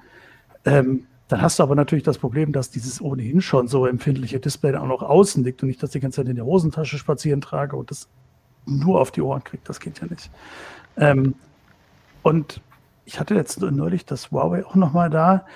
[0.65, 4.73] Ähm, dann hast du aber natürlich das Problem, dass dieses ohnehin schon so empfindliche Display
[4.73, 6.99] dann auch noch außen liegt und nicht, dass ich die ganze Zeit in der Hosentasche
[6.99, 8.09] spazieren trage und das
[8.65, 9.69] nur auf die Ohren kriegt.
[9.69, 10.31] Das geht ja nicht.
[10.97, 11.35] Ähm,
[12.23, 12.61] und
[13.05, 15.47] ich hatte jetzt neulich das Huawei auch nochmal da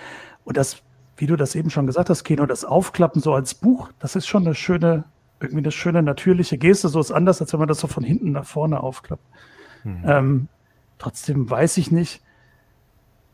[0.45, 0.83] und das
[1.21, 4.27] wie du das eben schon gesagt hast, Keno, das Aufklappen so als Buch, das ist
[4.27, 5.05] schon eine schöne,
[5.39, 6.89] irgendwie eine schöne natürliche Geste.
[6.89, 9.23] So ist anders, als wenn man das so von hinten nach vorne aufklappt.
[9.85, 10.03] Mhm.
[10.07, 10.49] Ähm,
[10.99, 12.23] trotzdem weiß ich nicht,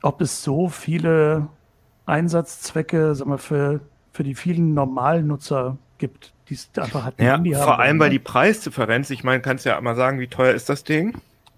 [0.03, 1.47] ob es so viele
[2.07, 3.81] Einsatzzwecke, sagen wir, für,
[4.13, 7.63] für die vielen normalen Nutzer gibt, die es einfach halt ja, Handy haben.
[7.63, 10.69] Vor allem, weil die Preisdifferenz, ich meine, kannst du ja mal sagen, wie teuer ist
[10.69, 11.17] das Ding?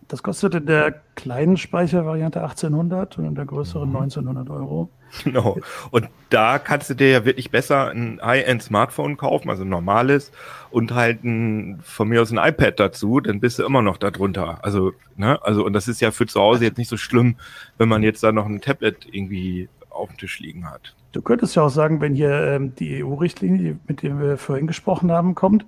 [0.09, 4.55] Das kostet in der kleinen Speichervariante 1800 und in der größeren 1900 mhm.
[4.55, 4.91] Euro.
[5.25, 5.59] Genau.
[5.91, 10.33] Und da kannst du dir ja wirklich besser ein High-End-Smartphone kaufen, also ein normales,
[10.71, 14.11] und halt ein, von mir aus ein iPad dazu, dann bist du immer noch da
[14.11, 14.59] drunter.
[14.63, 17.37] Also, ne, also, und das ist ja für zu Hause jetzt nicht so schlimm,
[17.79, 20.95] wenn man jetzt da noch ein Tablet irgendwie auf dem Tisch liegen hat.
[21.13, 25.11] Du könntest ja auch sagen, wenn hier ähm, die EU-Richtlinie, mit der wir vorhin gesprochen
[25.11, 25.65] haben, kommt,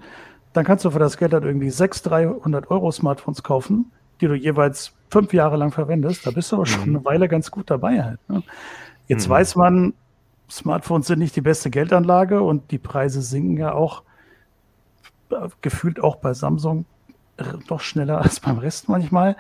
[0.53, 4.35] dann kannst du für das Geld halt irgendwie 600, 300 Euro Smartphones kaufen, die du
[4.35, 6.27] jeweils fünf Jahre lang verwendest.
[6.27, 6.97] Da bist du aber schon mhm.
[6.97, 8.21] eine Weile ganz gut dabei halt.
[8.29, 8.43] Ne?
[9.09, 9.33] Jetzt mhm.
[9.33, 9.95] weiß man,
[10.51, 14.03] Smartphones sind nicht die beste Geldanlage und die Preise sinken ja auch
[15.31, 16.85] äh, gefühlt auch bei Samsung
[17.67, 19.37] doch schneller als beim Rest manchmal.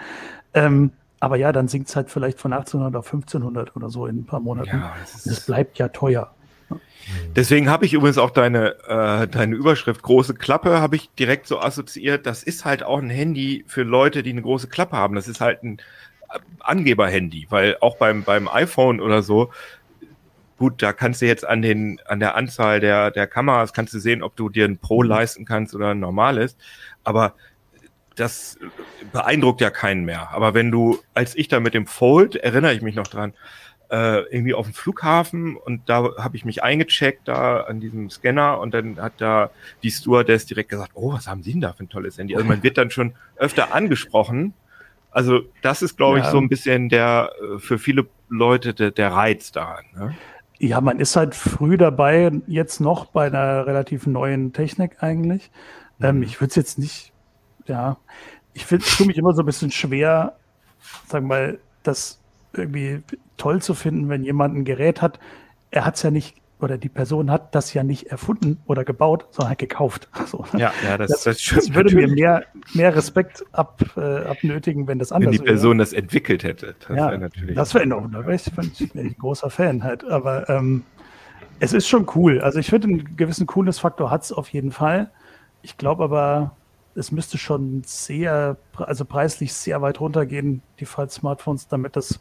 [0.55, 4.21] Ähm, aber ja, dann sinkt es halt vielleicht von 1800 auf 1500 oder so in
[4.21, 4.79] ein paar Monaten.
[4.79, 6.33] Ja, das, das bleibt ja teuer.
[7.35, 11.61] Deswegen habe ich übrigens auch deine, äh, deine Überschrift große Klappe, habe ich direkt so
[11.61, 12.27] assoziiert.
[12.27, 15.15] Das ist halt auch ein Handy für Leute, die eine große Klappe haben.
[15.15, 15.79] Das ist halt ein
[16.33, 19.51] äh, Angeber-Handy, weil auch beim, beim iPhone oder so,
[20.59, 23.99] gut, da kannst du jetzt an den, an der Anzahl der, der Kameras kannst du
[23.99, 25.09] sehen, ob du dir ein Pro mhm.
[25.09, 26.57] leisten kannst oder ein normales.
[27.03, 27.35] Aber
[28.15, 28.59] das
[29.13, 30.31] beeindruckt ja keinen mehr.
[30.33, 33.33] Aber wenn du, als ich da mit dem Fold, erinnere ich mich noch dran,
[33.91, 38.61] äh, irgendwie auf dem Flughafen und da habe ich mich eingecheckt da an diesem Scanner
[38.61, 39.51] und dann hat da
[39.83, 42.35] die Stewardess direkt gesagt, oh, was haben Sie denn da für ein tolles Handy?
[42.37, 44.55] Also man wird dann schon öfter angesprochen.
[45.11, 46.25] Also das ist, glaube ja.
[46.25, 49.85] ich, so ein bisschen der äh, für viele Leute der, der Reiz daran.
[49.97, 50.15] Ne?
[50.59, 55.51] Ja, man ist halt früh dabei, jetzt noch bei einer relativ neuen Technik eigentlich.
[56.01, 56.23] Ähm, mhm.
[56.23, 57.13] ich würde es jetzt nicht
[57.67, 57.97] ja,
[58.53, 60.37] ich finde, tue mich immer so ein bisschen schwer,
[61.07, 62.21] sagen wir mal, das
[62.53, 63.03] irgendwie
[63.37, 65.19] toll zu finden, wenn jemand ein Gerät hat.
[65.71, 69.27] Er hat es ja nicht, oder die Person hat das ja nicht erfunden oder gebaut,
[69.31, 70.09] sondern gekauft.
[70.27, 72.45] So, ja, ja, das, das, das, das würde mir mehr,
[72.75, 75.41] mehr Respekt ab, äh, abnötigen, wenn das anders wäre.
[75.41, 75.85] Wenn die Person wäre.
[75.85, 76.75] das entwickelt hätte.
[76.87, 77.57] Das ja, wäre natürlich.
[77.57, 78.13] Das wäre in Ordnung.
[78.13, 78.47] Da wäre ich,
[78.81, 80.05] ich ein großer Fan halt.
[80.05, 80.85] Aber ähm,
[81.61, 82.41] es ist schon cool.
[82.41, 85.11] Also ich finde, einen gewissen Coolness-Faktor hat es auf jeden Fall.
[85.63, 86.57] Ich glaube aber,
[86.95, 92.21] es müsste schon sehr, also preislich sehr weit runtergehen, die Fall-Smartphones, damit das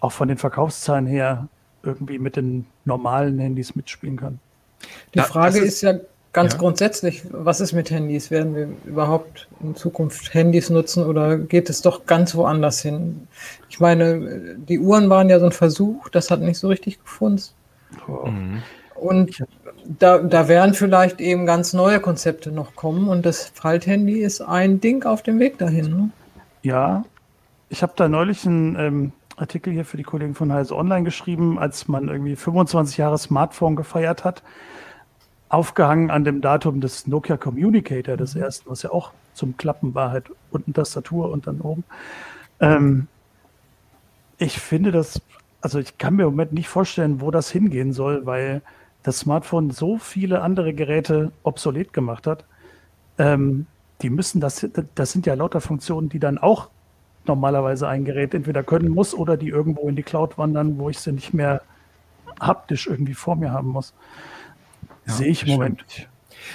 [0.00, 1.48] auch von den Verkaufszahlen her
[1.82, 4.38] irgendwie mit den normalen Handys mitspielen kann.
[5.14, 5.94] Die da, Frage ist, ist, ja
[6.32, 6.58] ganz ja.
[6.58, 8.30] grundsätzlich, was ist mit Handys?
[8.30, 13.26] Werden wir überhaupt in Zukunft Handys nutzen oder geht es doch ganz woanders hin?
[13.68, 17.42] Ich meine, die Uhren waren ja so ein Versuch, das hat nicht so richtig gefunden.
[18.06, 18.26] Oh.
[18.26, 18.62] Mhm.
[18.94, 19.42] Und
[19.98, 24.80] da, da werden vielleicht eben ganz neue Konzepte noch kommen und das Falthandy ist ein
[24.80, 25.90] Ding auf dem Weg dahin.
[25.90, 26.10] Ne?
[26.62, 27.04] Ja,
[27.70, 31.58] ich habe da neulich einen ähm, Artikel hier für die Kollegen von Heise Online geschrieben,
[31.58, 34.42] als man irgendwie 25 Jahre Smartphone gefeiert hat,
[35.48, 40.10] aufgehangen an dem Datum des Nokia Communicator, des ersten, was ja auch zum Klappen war,
[40.10, 41.84] halt unten Tastatur und dann oben.
[42.60, 43.08] Ähm,
[44.38, 45.20] ich finde das,
[45.60, 48.62] also ich kann mir im Moment nicht vorstellen, wo das hingehen soll, weil
[49.02, 52.44] das Smartphone so viele andere Geräte obsolet gemacht hat.
[53.18, 53.66] Ähm,
[54.02, 56.70] die müssen das, das sind ja lauter Funktionen, die dann auch
[57.30, 60.98] normalerweise ein Gerät entweder können muss oder die irgendwo in die Cloud wandern, wo ich
[60.98, 61.62] sie nicht mehr
[62.40, 63.94] haptisch irgendwie vor mir haben muss.
[65.06, 65.84] Ja, Sehe ich im Moment.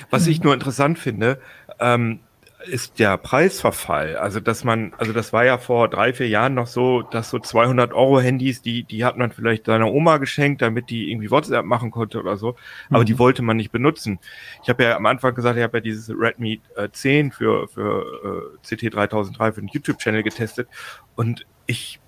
[0.10, 1.40] Was ich nur interessant finde,
[1.80, 2.20] ähm,
[2.68, 4.18] ist der Preisverfall.
[4.18, 7.40] Also, dass man, also das war ja vor drei, vier Jahren noch so, dass so
[7.40, 11.66] 200 Euro Handys, die, die hat man vielleicht seiner Oma geschenkt, damit die irgendwie WhatsApp
[11.66, 12.56] machen konnte oder so.
[12.90, 13.06] Aber mhm.
[13.06, 14.20] die wollte man nicht benutzen.
[14.64, 18.54] Ich habe ja am Anfang gesagt, ich habe ja dieses Redmi äh, 10 für, für
[18.64, 20.68] äh, CT 3003 für den YouTube-Channel getestet.
[21.16, 22.00] Und ich,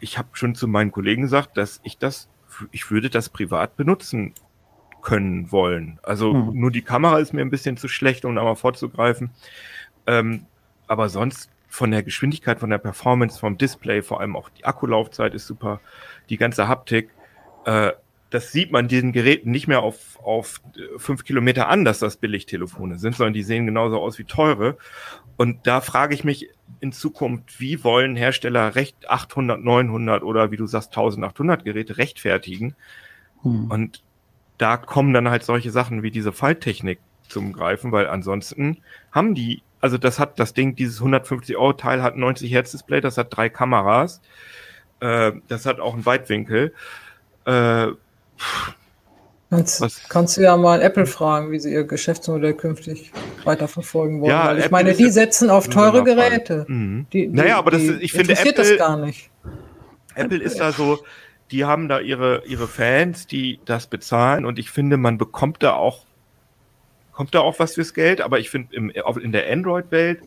[0.00, 2.28] ich habe schon zu meinen Kollegen gesagt, dass ich das,
[2.72, 4.34] ich würde das privat benutzen
[5.06, 6.00] können wollen.
[6.02, 6.58] Also mhm.
[6.58, 9.30] nur die Kamera ist mir ein bisschen zu schlecht, um da mal vorzugreifen.
[10.06, 10.46] Ähm,
[10.86, 15.34] aber sonst von der Geschwindigkeit, von der Performance, vom Display, vor allem auch die Akkulaufzeit
[15.34, 15.80] ist super,
[16.30, 17.10] die ganze Haptik.
[17.64, 17.92] Äh,
[18.30, 20.60] das sieht man diesen Geräten nicht mehr auf, auf
[20.96, 24.76] fünf Kilometer an, dass das Billigtelefone sind, sondern die sehen genauso aus wie teure.
[25.36, 26.48] Und da frage ich mich
[26.80, 32.74] in Zukunft, wie wollen Hersteller recht 800, 900 oder wie du sagst 1800 Geräte rechtfertigen?
[33.42, 33.70] Hm.
[33.70, 34.02] Und
[34.58, 36.98] da kommen dann halt solche Sachen wie diese Falttechnik
[37.28, 38.78] zum Greifen, weil ansonsten
[39.12, 43.00] haben die also das hat das Ding, dieses 150 Euro Teil hat 90 Hertz Display,
[43.00, 44.20] das hat drei Kameras,
[45.00, 46.72] äh, das hat auch einen Weitwinkel.
[47.44, 47.88] Äh,
[49.48, 53.12] Kannst, kannst, du ja mal Apple fragen, wie sie ihr Geschäftsmodell künftig
[53.44, 54.30] weiterverfolgen wollen.
[54.30, 56.64] Ja, ich Apple meine, die setzen auf teure Geräte.
[56.66, 57.06] Mhm.
[57.12, 59.30] Die, die, naja, aber das, ich finde, Apple, das gar nicht.
[60.16, 60.98] Apple ist da so,
[61.52, 65.74] die haben da ihre, ihre Fans, die das bezahlen und ich finde, man bekommt da
[65.74, 66.05] auch,
[67.16, 70.20] kommt da auch was fürs Geld, aber ich finde, in der Android-Welt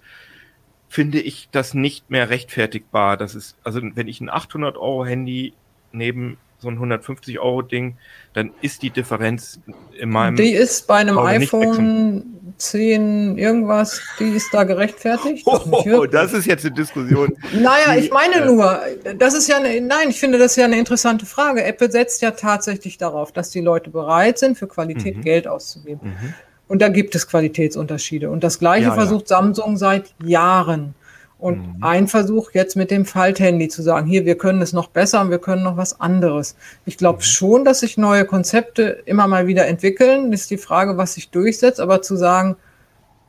[0.90, 3.16] finde ich das nicht mehr rechtfertigbar.
[3.16, 5.54] Das ist, also wenn ich ein 800 Euro Handy
[5.92, 7.98] neben so ein 150 Euro Ding,
[8.34, 9.62] dann ist die Differenz
[9.98, 10.36] in meinem.
[10.36, 12.24] Die ist bei einem iPhone
[12.58, 15.46] 10 irgendwas, die ist da gerechtfertigt.
[15.46, 17.38] Oh, das ist jetzt eine Diskussion.
[17.54, 18.82] naja, die, ich meine nur,
[19.16, 21.64] das ist ja eine, nein, ich finde das ja eine interessante Frage.
[21.64, 25.22] Apple setzt ja tatsächlich darauf, dass die Leute bereit sind, für Qualität mhm.
[25.22, 26.10] Geld auszugeben.
[26.10, 26.34] Mhm.
[26.70, 28.30] Und da gibt es Qualitätsunterschiede.
[28.30, 29.38] Und das Gleiche ja, versucht ja.
[29.38, 30.94] Samsung seit Jahren.
[31.40, 31.84] Und mhm.
[31.84, 35.32] ein Versuch jetzt mit dem Falthandy zu sagen, hier, wir können es noch besser und
[35.32, 36.56] wir können noch was anderes.
[36.86, 37.24] Ich glaube mhm.
[37.24, 40.32] schon, dass sich neue Konzepte immer mal wieder entwickeln.
[40.32, 41.80] Das ist die Frage, was sich durchsetzt.
[41.80, 42.56] Aber zu sagen,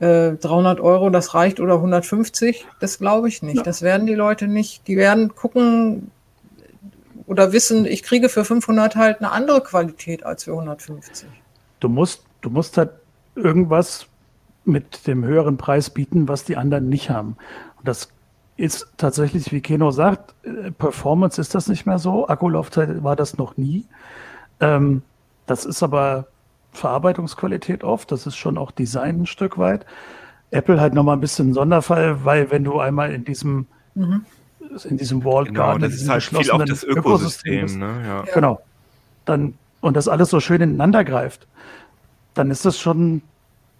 [0.00, 3.58] äh, 300 Euro, das reicht oder 150, das glaube ich nicht.
[3.58, 3.62] Ja.
[3.62, 4.86] Das werden die Leute nicht.
[4.86, 6.10] Die werden gucken
[7.26, 11.28] oder wissen, ich kriege für 500 halt eine andere Qualität als für 150.
[11.78, 12.90] Du musst, du musst halt
[13.34, 14.06] irgendwas
[14.64, 17.36] mit dem höheren Preis bieten, was die anderen nicht haben.
[17.78, 18.10] Und das
[18.56, 22.28] ist tatsächlich, wie Keno sagt, äh, Performance ist das nicht mehr so.
[22.28, 23.86] Akkulaufzeit war das noch nie.
[24.60, 25.02] Ähm,
[25.46, 26.26] das ist aber
[26.72, 28.12] Verarbeitungsqualität oft.
[28.12, 29.86] Das ist schon auch Design ein Stück weit.
[30.50, 34.24] Apple halt nochmal ein bisschen ein Sonderfall, weil wenn du einmal in diesem mhm.
[34.84, 38.02] in diesem Walled genau, Garden, das ist halt viel auf das Ökosystem, Ökosystem ne?
[38.06, 38.24] ja.
[38.34, 38.60] Genau.
[39.24, 41.46] Dann und das alles so schön ineinander greift,
[42.40, 43.20] dann ist das schon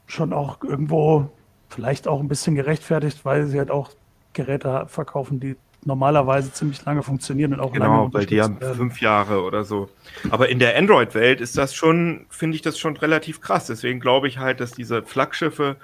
[0.06, 1.30] schon auch irgendwo
[1.70, 3.90] vielleicht auch ein bisschen gerechtfertigt, weil sie halt auch
[4.34, 9.00] Geräte verkaufen, die normalerweise ziemlich lange funktionieren und auch genau, lange weil die haben fünf
[9.00, 9.88] Jahre oder so.
[10.28, 13.66] Aber in der Android-Welt ist das schon, finde ich das schon relativ krass.
[13.66, 15.76] Deswegen glaube ich halt, dass diese Flaggschiffe,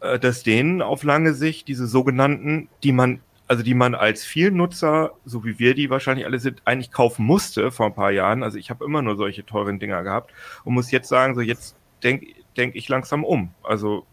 [0.00, 3.18] äh, dass denen auf lange Sicht diese sogenannten, die man,
[3.48, 7.72] also die man als Vielnutzer, so wie wir die wahrscheinlich alle sind, eigentlich kaufen musste
[7.72, 8.44] vor ein paar Jahren.
[8.44, 10.32] Also ich habe immer nur solche teuren Dinger gehabt
[10.62, 12.26] und muss jetzt sagen, so jetzt denke
[12.56, 13.50] denk ich langsam um.
[13.62, 14.04] Also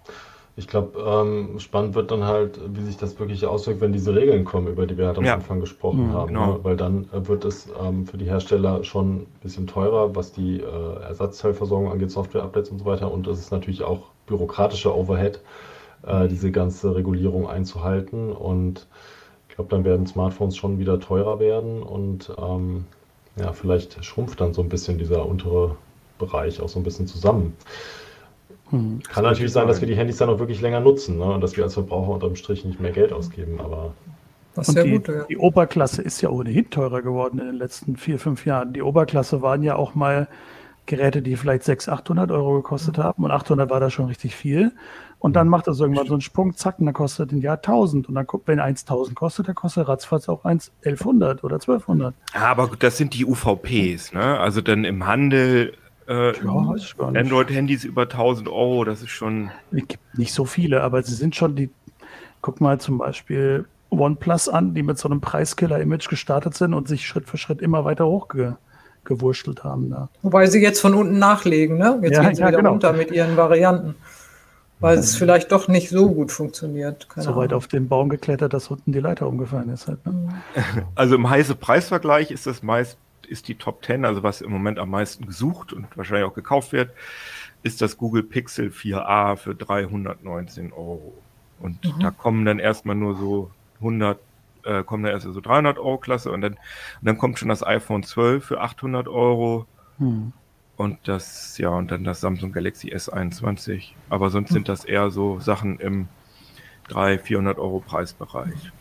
[0.58, 4.46] ich glaube, ähm, spannend wird dann halt, wie sich das wirklich auswirkt, wenn diese Regeln
[4.46, 5.34] kommen, über die wir halt am ja.
[5.34, 6.28] Anfang gesprochen mhm, haben.
[6.28, 6.54] Genau.
[6.54, 6.60] Ne?
[6.64, 10.62] Weil dann äh, wird es ähm, für die Hersteller schon ein bisschen teurer, was die
[10.62, 13.12] äh, Ersatzteilversorgung angeht, Software-Updates und so weiter.
[13.12, 15.42] Und es ist natürlich auch bürokratischer Overhead,
[16.04, 18.32] äh, diese ganze Regulierung einzuhalten.
[18.32, 18.88] Und
[19.50, 22.86] ich glaube, dann werden Smartphones schon wieder teurer werden und ähm,
[23.38, 25.76] ja, vielleicht schrumpft dann so ein bisschen dieser untere
[26.18, 27.56] Bereich auch so ein bisschen zusammen.
[28.70, 29.02] Hm.
[29.04, 31.26] Kann natürlich sein, dass wir die Handys dann auch wirklich länger nutzen ne?
[31.26, 33.94] und dass wir als Verbraucher unterm Strich nicht mehr Geld ausgeben, aber.
[34.56, 35.24] Das ist und die, gut, ja.
[35.26, 38.72] die Oberklasse ist ja ohnehin teurer geworden in den letzten vier, fünf Jahren.
[38.72, 40.30] Die Oberklasse waren ja auch mal
[40.86, 44.72] Geräte, die vielleicht 600, 800 Euro gekostet haben und 800 war da schon richtig viel.
[45.20, 48.08] Und dann macht das irgendwann so einen Sprung, zack, und dann kostet ein Jahr 1000.
[48.08, 52.14] Und dann guckt, wenn 1000 kostet, dann kostet ratzfatz auch 1 1100 oder 1200.
[52.34, 54.40] Ja, aber das sind die UVPs, ne?
[54.40, 55.74] Also dann im Handel
[56.08, 59.52] äh, ja, Android-Handys über 1000 Euro, das ist schon.
[59.72, 61.70] Es gibt nicht so viele, aber sie sind schon die.
[62.42, 67.08] Guck mal zum Beispiel OnePlus an, die mit so einem Preiskiller-Image gestartet sind und sich
[67.08, 69.90] Schritt für Schritt immer weiter hochgewurschtelt haben.
[69.90, 70.10] Da.
[70.22, 72.00] Wobei sie jetzt von unten nachlegen, ne?
[72.04, 72.72] Jetzt ja, gehen sie ja, wieder genau.
[72.72, 73.96] runter mit ihren Varianten.
[74.82, 77.08] Weil es vielleicht doch nicht so gut funktioniert.
[77.10, 79.88] Keine so weit auf den Baum geklettert, dass unten die Leiter umgefallen ist.
[79.88, 80.44] Halt, ne?
[80.96, 84.80] Also im heiße Preisvergleich ist das meist ist die Top 10, also was im Moment
[84.80, 86.92] am meisten gesucht und wahrscheinlich auch gekauft wird,
[87.64, 91.14] ist das Google Pixel 4a für 319 Euro.
[91.60, 92.00] Und mhm.
[92.00, 94.20] da kommen dann erstmal nur so 100,
[94.64, 96.60] äh, kommen dann erst so 300 Euro Klasse und dann, und
[97.04, 99.66] dann kommt schon das iPhone 12 für 800 Euro.
[99.98, 100.34] Mhm.
[100.78, 103.92] Und das, ja, und dann das Samsung Galaxy S21.
[104.10, 106.10] Aber sonst sind das eher so Sachen im
[106.90, 108.72] 300, 400 Euro Preisbereich.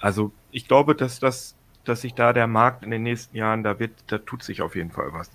[0.00, 1.54] Also ich glaube, dass das
[1.88, 4.76] dass sich da der Markt in den nächsten Jahren, da wird, da tut sich auf
[4.76, 5.30] jeden Fall was.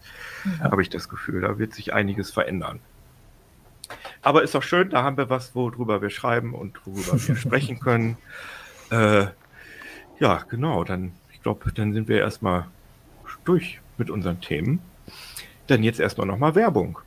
[0.59, 0.71] Ja.
[0.71, 1.41] Habe ich das Gefühl.
[1.41, 2.79] Da wird sich einiges verändern.
[4.21, 7.79] Aber ist doch schön, da haben wir was, worüber wir schreiben und worüber wir sprechen
[7.79, 8.17] können.
[8.91, 9.27] Äh,
[10.19, 12.67] ja, genau, dann, ich glaube, dann sind wir erstmal
[13.45, 14.79] durch mit unseren Themen.
[15.67, 16.99] Dann jetzt erstmal nochmal Werbung.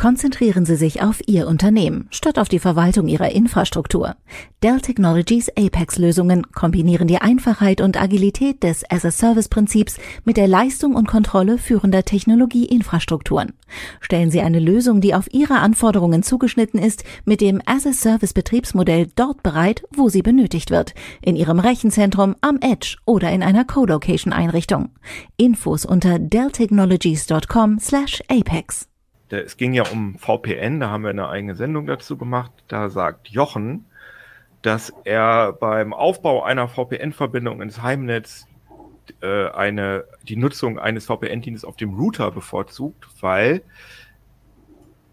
[0.00, 4.16] Konzentrieren Sie sich auf Ihr Unternehmen statt auf die Verwaltung Ihrer Infrastruktur.
[4.62, 11.58] Dell Technologies Apex-Lösungen kombinieren die Einfachheit und Agilität des As-a-Service-Prinzips mit der Leistung und Kontrolle
[11.58, 13.52] führender Technologieinfrastrukturen.
[14.00, 19.84] Stellen Sie eine Lösung, die auf Ihre Anforderungen zugeschnitten ist, mit dem As-a-Service-Betriebsmodell dort bereit,
[19.94, 24.92] wo sie benötigt wird, in Ihrem Rechenzentrum, am Edge oder in einer Co-Location-Einrichtung.
[25.36, 26.18] Infos unter
[29.30, 32.52] delltechnologies.com/apex es ging ja um VPN, da haben wir eine eigene Sendung dazu gemacht.
[32.68, 33.86] Da sagt Jochen,
[34.62, 38.46] dass er beim Aufbau einer VPN-Verbindung ins Heimnetz
[39.22, 43.62] äh, eine, die Nutzung eines VPN-Dienstes auf dem Router bevorzugt, weil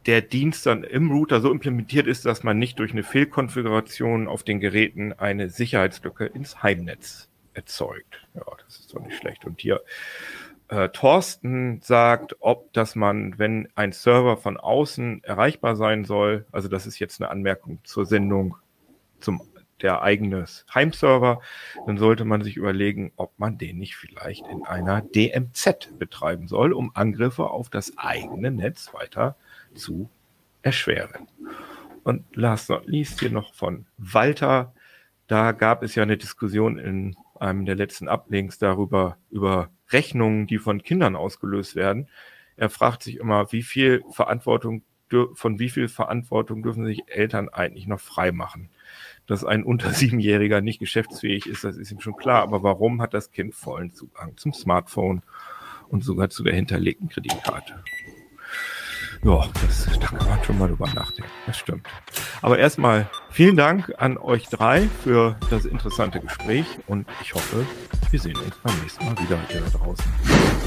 [0.06, 4.44] der Dienst dann im Router so implementiert ist, dass man nicht durch eine Fehlkonfiguration auf
[4.44, 8.26] den Geräten eine Sicherheitslücke ins Heimnetz erzeugt.
[8.34, 9.46] Ja, das ist doch nicht schlecht.
[9.46, 9.82] Und hier
[10.70, 16.68] äh, Thorsten sagt, ob dass man, wenn ein Server von außen erreichbar sein soll, also
[16.68, 18.58] das ist jetzt eine Anmerkung zur Sendung
[19.20, 19.42] zum
[19.82, 21.40] der eigenes Heimserver,
[21.86, 26.74] dann sollte man sich überlegen, ob man den nicht vielleicht in einer DMZ betreiben soll,
[26.74, 29.36] um Angriffe auf das eigene Netz weiter
[29.76, 30.10] zu
[30.62, 31.28] erschweren.
[32.04, 34.74] Und last not least hier noch von Walter.
[35.28, 40.58] Da gab es ja eine Diskussion in einem der letzten Uplinks darüber, über Rechnungen, die
[40.58, 42.08] von Kindern ausgelöst werden.
[42.56, 44.84] Er fragt sich immer, wie viel Verantwortung,
[45.34, 48.70] von wie viel Verantwortung dürfen sich Eltern eigentlich noch frei machen?
[49.26, 52.44] Dass ein unter siebenjähriger nicht geschäftsfähig ist, das ist ihm schon klar.
[52.44, 55.22] Aber warum hat das Kind vollen Zugang zum Smartphone
[55.88, 57.84] und sogar zu der hinterlegten Kreditkarte?
[59.24, 61.32] Ja, das, da kann man schon mal drüber nachdenken.
[61.46, 61.88] Das stimmt.
[62.42, 67.66] Aber erstmal vielen Dank an euch drei für das interessante Gespräch und ich hoffe,
[68.10, 70.06] wir sehen uns beim nächsten Mal wieder hier da draußen.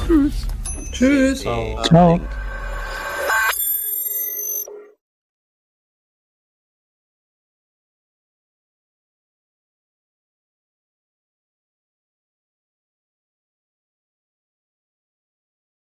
[0.06, 0.46] Tschüss.
[0.92, 1.40] Tschüss.
[1.40, 1.82] Ciao.
[1.84, 2.20] Ciao.